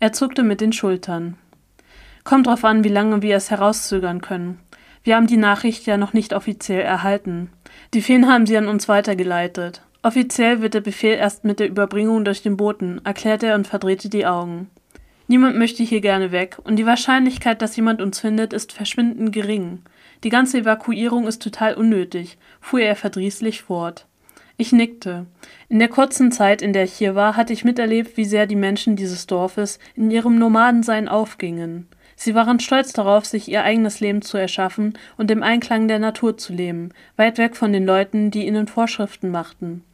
Er 0.00 0.12
zuckte 0.12 0.42
mit 0.42 0.60
den 0.60 0.72
Schultern. 0.72 1.38
Kommt 2.24 2.46
drauf 2.46 2.64
an, 2.64 2.84
wie 2.84 2.88
lange 2.88 3.22
wir 3.22 3.36
es 3.36 3.50
herauszögern 3.50 4.20
können. 4.20 4.58
Wir 5.02 5.16
haben 5.16 5.28
die 5.28 5.36
Nachricht 5.36 5.86
ja 5.86 5.96
noch 5.96 6.12
nicht 6.12 6.34
offiziell 6.34 6.82
erhalten. 6.82 7.50
Die 7.94 8.02
Feen 8.02 8.28
haben 8.28 8.44
sie 8.44 8.56
an 8.58 8.66
uns 8.66 8.88
weitergeleitet. 8.88 9.82
Offiziell 10.02 10.60
wird 10.60 10.74
der 10.74 10.80
Befehl 10.80 11.16
erst 11.16 11.44
mit 11.44 11.60
der 11.60 11.68
Überbringung 11.68 12.24
durch 12.24 12.42
den 12.42 12.56
Boten, 12.56 13.00
erklärte 13.04 13.46
er 13.46 13.54
und 13.54 13.66
verdrehte 13.66 14.08
die 14.08 14.26
Augen. 14.26 14.68
Niemand 15.28 15.56
möchte 15.56 15.82
hier 15.82 16.00
gerne 16.00 16.30
weg, 16.30 16.58
und 16.62 16.76
die 16.76 16.86
Wahrscheinlichkeit, 16.86 17.60
dass 17.60 17.76
jemand 17.76 18.00
uns 18.00 18.20
findet, 18.20 18.52
ist 18.52 18.72
verschwindend 18.72 19.32
gering. 19.32 19.80
Die 20.22 20.28
ganze 20.28 20.58
Evakuierung 20.58 21.26
ist 21.26 21.42
total 21.42 21.74
unnötig, 21.74 22.38
fuhr 22.60 22.80
er 22.80 22.96
verdrießlich 22.96 23.62
fort. 23.62 24.06
Ich 24.56 24.72
nickte. 24.72 25.26
In 25.68 25.78
der 25.80 25.88
kurzen 25.88 26.32
Zeit, 26.32 26.62
in 26.62 26.72
der 26.72 26.84
ich 26.84 26.94
hier 26.94 27.14
war, 27.14 27.36
hatte 27.36 27.52
ich 27.52 27.64
miterlebt, 27.64 28.16
wie 28.16 28.24
sehr 28.24 28.46
die 28.46 28.56
Menschen 28.56 28.96
dieses 28.96 29.26
Dorfes 29.26 29.78
in 29.96 30.10
ihrem 30.10 30.38
Nomadensein 30.38 31.08
aufgingen. 31.08 31.88
Sie 32.14 32.34
waren 32.34 32.60
stolz 32.60 32.94
darauf, 32.94 33.26
sich 33.26 33.48
ihr 33.48 33.62
eigenes 33.62 34.00
Leben 34.00 34.22
zu 34.22 34.38
erschaffen 34.38 34.94
und 35.18 35.30
im 35.30 35.42
Einklang 35.42 35.88
der 35.88 35.98
Natur 35.98 36.38
zu 36.38 36.54
leben, 36.54 36.90
weit 37.16 37.36
weg 37.36 37.56
von 37.56 37.72
den 37.74 37.84
Leuten, 37.84 38.30
die 38.30 38.46
ihnen 38.46 38.68
Vorschriften 38.68 39.30
machten. 39.30 39.84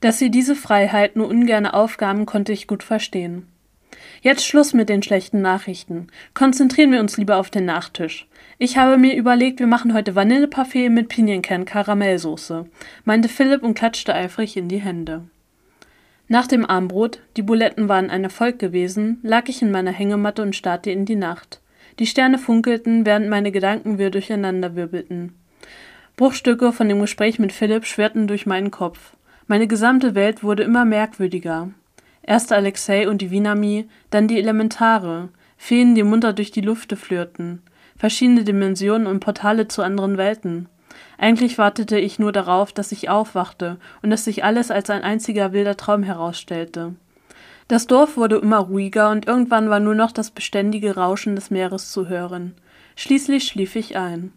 Dass 0.00 0.18
sie 0.18 0.30
diese 0.30 0.54
Freiheit 0.54 1.16
nur 1.16 1.28
ungerne 1.28 1.74
aufgaben, 1.74 2.24
konnte 2.24 2.52
ich 2.52 2.66
gut 2.66 2.82
verstehen. 2.82 3.46
Jetzt 4.26 4.44
Schluss 4.44 4.74
mit 4.74 4.88
den 4.88 5.04
schlechten 5.04 5.40
Nachrichten. 5.40 6.08
Konzentrieren 6.34 6.90
wir 6.90 6.98
uns 6.98 7.16
lieber 7.16 7.36
auf 7.36 7.48
den 7.48 7.64
Nachtisch. 7.64 8.26
Ich 8.58 8.76
habe 8.76 8.98
mir 8.98 9.14
überlegt, 9.14 9.60
wir 9.60 9.68
machen 9.68 9.94
heute 9.94 10.16
Vanilleparfait 10.16 10.90
mit 10.90 11.08
Pinienkern-Karamellsoße, 11.08 12.66
meinte 13.04 13.28
Philipp 13.28 13.62
und 13.62 13.74
klatschte 13.74 14.12
eifrig 14.16 14.56
in 14.56 14.66
die 14.66 14.80
Hände. 14.80 15.22
Nach 16.26 16.48
dem 16.48 16.68
Armbrot, 16.68 17.20
die 17.36 17.42
Buletten 17.42 17.88
waren 17.88 18.10
ein 18.10 18.24
Erfolg 18.24 18.58
gewesen, 18.58 19.20
lag 19.22 19.48
ich 19.48 19.62
in 19.62 19.70
meiner 19.70 19.92
Hängematte 19.92 20.42
und 20.42 20.56
starrte 20.56 20.90
in 20.90 21.04
die 21.04 21.14
Nacht. 21.14 21.60
Die 22.00 22.06
Sterne 22.08 22.38
funkelten, 22.38 23.06
während 23.06 23.28
meine 23.28 23.52
Gedanken 23.52 23.96
wir 23.98 24.10
durcheinanderwirbelten. 24.10 25.36
Bruchstücke 26.16 26.72
von 26.72 26.88
dem 26.88 27.00
Gespräch 27.00 27.38
mit 27.38 27.52
Philipp 27.52 27.86
schwirrten 27.86 28.26
durch 28.26 28.44
meinen 28.44 28.72
Kopf. 28.72 29.12
Meine 29.46 29.68
gesamte 29.68 30.16
Welt 30.16 30.42
wurde 30.42 30.64
immer 30.64 30.84
merkwürdiger. 30.84 31.70
Erst 32.26 32.52
Alexei 32.52 33.08
und 33.08 33.22
die 33.22 33.30
Vinami, 33.30 33.88
dann 34.10 34.28
die 34.28 34.38
Elementare, 34.38 35.30
Feen, 35.56 35.94
die 35.94 36.02
munter 36.02 36.32
durch 36.32 36.50
die 36.50 36.60
Lüfte 36.60 36.96
flirten 36.96 37.62
verschiedene 37.96 38.44
Dimensionen 38.44 39.06
und 39.06 39.20
Portale 39.20 39.68
zu 39.68 39.82
anderen 39.82 40.16
Welten. 40.16 40.68
Eigentlich 41.18 41.58
wartete 41.58 41.98
ich 41.98 42.18
nur 42.18 42.32
darauf, 42.32 42.72
dass 42.72 42.92
ich 42.92 43.08
aufwachte 43.08 43.78
und 44.02 44.10
dass 44.10 44.24
sich 44.24 44.44
alles 44.44 44.70
als 44.70 44.90
ein 44.90 45.02
einziger 45.02 45.52
wilder 45.52 45.76
Traum 45.76 46.02
herausstellte. 46.02 46.94
Das 47.68 47.86
Dorf 47.86 48.16
wurde 48.16 48.36
immer 48.36 48.58
ruhiger 48.58 49.10
und 49.10 49.26
irgendwann 49.26 49.70
war 49.70 49.80
nur 49.80 49.94
noch 49.94 50.12
das 50.12 50.30
beständige 50.30 50.94
Rauschen 50.94 51.34
des 51.34 51.50
Meeres 51.50 51.90
zu 51.90 52.08
hören. 52.08 52.54
Schließlich 52.94 53.44
schlief 53.44 53.76
ich 53.76 53.96
ein. 53.96 54.32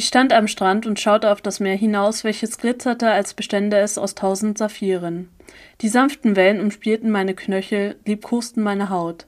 Ich 0.00 0.06
stand 0.06 0.32
am 0.32 0.48
Strand 0.48 0.86
und 0.86 0.98
schaute 0.98 1.30
auf 1.30 1.42
das 1.42 1.60
Meer 1.60 1.76
hinaus, 1.76 2.24
welches 2.24 2.56
glitzerte, 2.56 3.10
als 3.10 3.34
bestände 3.34 3.76
es 3.76 3.98
aus 3.98 4.14
tausend 4.14 4.56
Saphiren. 4.56 5.28
Die 5.82 5.90
sanften 5.90 6.36
Wellen 6.36 6.58
umspielten 6.58 7.10
meine 7.10 7.34
Knöchel, 7.34 7.96
liebkosten 8.06 8.62
meine 8.62 8.88
Haut. 8.88 9.26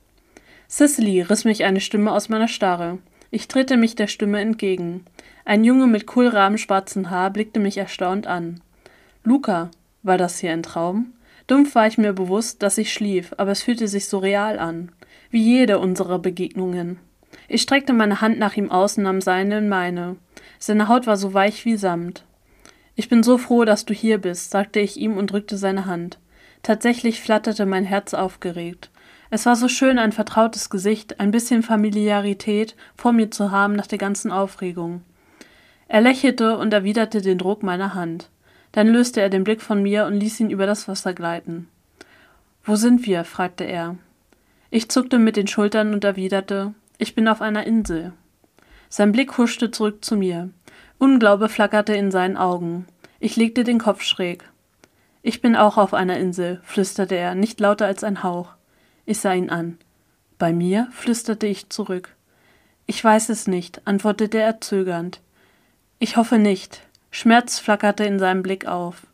Cicely 0.70 1.20
riss 1.20 1.44
mich 1.44 1.64
eine 1.64 1.80
Stimme 1.80 2.10
aus 2.10 2.30
meiner 2.30 2.48
Starre. 2.48 3.00
Ich 3.30 3.48
drehte 3.48 3.76
mich 3.76 3.96
der 3.96 4.06
Stimme 4.06 4.40
entgegen. 4.40 5.04
Ein 5.44 5.62
Junge 5.62 5.86
mit 5.88 6.06
kohlrabenschwarzen 6.06 7.10
Haar 7.10 7.28
blickte 7.28 7.60
mich 7.60 7.76
erstaunt 7.76 8.26
an. 8.26 8.62
Luca, 9.24 9.70
war 10.02 10.16
das 10.16 10.38
hier 10.38 10.52
ein 10.52 10.62
Traum? 10.62 11.12
Dumpf 11.48 11.74
war 11.74 11.86
ich 11.86 11.98
mir 11.98 12.14
bewusst, 12.14 12.62
dass 12.62 12.78
ich 12.78 12.94
schlief, 12.94 13.34
aber 13.36 13.50
es 13.50 13.62
fühlte 13.62 13.88
sich 13.88 14.08
so 14.08 14.16
real 14.16 14.58
an. 14.58 14.90
Wie 15.28 15.42
jede 15.42 15.78
unserer 15.78 16.18
Begegnungen. 16.18 16.98
Ich 17.52 17.60
streckte 17.60 17.92
meine 17.92 18.22
Hand 18.22 18.38
nach 18.38 18.56
ihm 18.56 18.70
aus 18.70 18.96
und 18.96 19.04
nahm 19.04 19.20
seine 19.20 19.58
in 19.58 19.68
meine. 19.68 20.16
Seine 20.58 20.88
Haut 20.88 21.06
war 21.06 21.18
so 21.18 21.34
weich 21.34 21.66
wie 21.66 21.76
Samt. 21.76 22.24
Ich 22.96 23.10
bin 23.10 23.22
so 23.22 23.36
froh, 23.36 23.66
dass 23.66 23.84
du 23.84 23.92
hier 23.92 24.16
bist, 24.16 24.50
sagte 24.50 24.80
ich 24.80 24.96
ihm 24.96 25.18
und 25.18 25.30
drückte 25.30 25.58
seine 25.58 25.84
Hand. 25.84 26.18
Tatsächlich 26.62 27.20
flatterte 27.20 27.66
mein 27.66 27.84
Herz 27.84 28.14
aufgeregt. 28.14 28.90
Es 29.28 29.44
war 29.44 29.54
so 29.54 29.68
schön, 29.68 29.98
ein 29.98 30.12
vertrautes 30.12 30.70
Gesicht, 30.70 31.20
ein 31.20 31.30
bisschen 31.30 31.62
Familiarität 31.62 32.74
vor 32.96 33.12
mir 33.12 33.30
zu 33.30 33.50
haben 33.50 33.74
nach 33.74 33.86
der 33.86 33.98
ganzen 33.98 34.32
Aufregung. 34.32 35.02
Er 35.88 36.00
lächelte 36.00 36.56
und 36.56 36.72
erwiderte 36.72 37.20
den 37.20 37.36
Druck 37.36 37.62
meiner 37.62 37.92
Hand. 37.92 38.30
Dann 38.72 38.88
löste 38.88 39.20
er 39.20 39.28
den 39.28 39.44
Blick 39.44 39.60
von 39.60 39.82
mir 39.82 40.06
und 40.06 40.14
ließ 40.14 40.40
ihn 40.40 40.48
über 40.48 40.64
das 40.64 40.88
Wasser 40.88 41.12
gleiten. 41.12 41.68
Wo 42.64 42.76
sind 42.76 43.04
wir? 43.04 43.24
fragte 43.24 43.64
er. 43.64 43.96
Ich 44.70 44.88
zuckte 44.88 45.18
mit 45.18 45.36
den 45.36 45.48
Schultern 45.48 45.92
und 45.92 46.02
erwiderte, 46.02 46.72
ich 47.02 47.16
bin 47.16 47.26
auf 47.26 47.42
einer 47.42 47.66
Insel. 47.66 48.12
Sein 48.88 49.10
Blick 49.10 49.36
huschte 49.36 49.72
zurück 49.72 50.04
zu 50.04 50.16
mir. 50.16 50.50
Unglaube 50.98 51.48
flackerte 51.48 51.94
in 51.94 52.12
seinen 52.12 52.36
Augen. 52.36 52.86
Ich 53.18 53.34
legte 53.34 53.64
den 53.64 53.80
Kopf 53.80 54.02
schräg. 54.02 54.44
Ich 55.20 55.40
bin 55.40 55.56
auch 55.56 55.78
auf 55.78 55.94
einer 55.94 56.16
Insel, 56.18 56.60
flüsterte 56.62 57.16
er, 57.16 57.34
nicht 57.34 57.58
lauter 57.58 57.86
als 57.86 58.04
ein 58.04 58.22
Hauch. 58.22 58.50
Ich 59.04 59.18
sah 59.18 59.32
ihn 59.32 59.50
an. 59.50 59.78
Bei 60.38 60.52
mir? 60.52 60.88
flüsterte 60.92 61.48
ich 61.48 61.70
zurück. 61.70 62.14
Ich 62.86 63.02
weiß 63.02 63.30
es 63.30 63.48
nicht, 63.48 63.84
antwortete 63.84 64.38
er 64.38 64.60
zögernd. 64.60 65.20
Ich 65.98 66.16
hoffe 66.16 66.38
nicht. 66.38 66.82
Schmerz 67.10 67.58
flackerte 67.58 68.04
in 68.04 68.20
seinem 68.20 68.44
Blick 68.44 68.66
auf. 68.66 69.08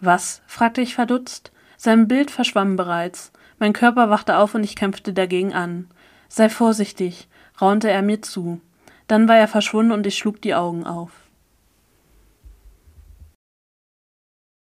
Was? 0.00 0.40
fragte 0.46 0.82
ich 0.82 0.94
verdutzt. 0.94 1.50
Sein 1.76 2.06
Bild 2.06 2.30
verschwamm 2.30 2.76
bereits. 2.76 3.32
Mein 3.58 3.72
Körper 3.72 4.08
wachte 4.08 4.36
auf 4.36 4.54
und 4.54 4.62
ich 4.62 4.76
kämpfte 4.76 5.12
dagegen 5.12 5.52
an. 5.52 5.88
Sei 6.28 6.48
vorsichtig, 6.48 7.28
raunte 7.60 7.90
er 7.90 8.02
mir 8.02 8.22
zu. 8.22 8.60
Dann 9.06 9.28
war 9.28 9.36
er 9.36 9.48
verschwunden 9.48 9.92
und 9.92 10.06
ich 10.06 10.18
schlug 10.18 10.42
die 10.42 10.54
Augen 10.54 10.84
auf. 10.84 11.10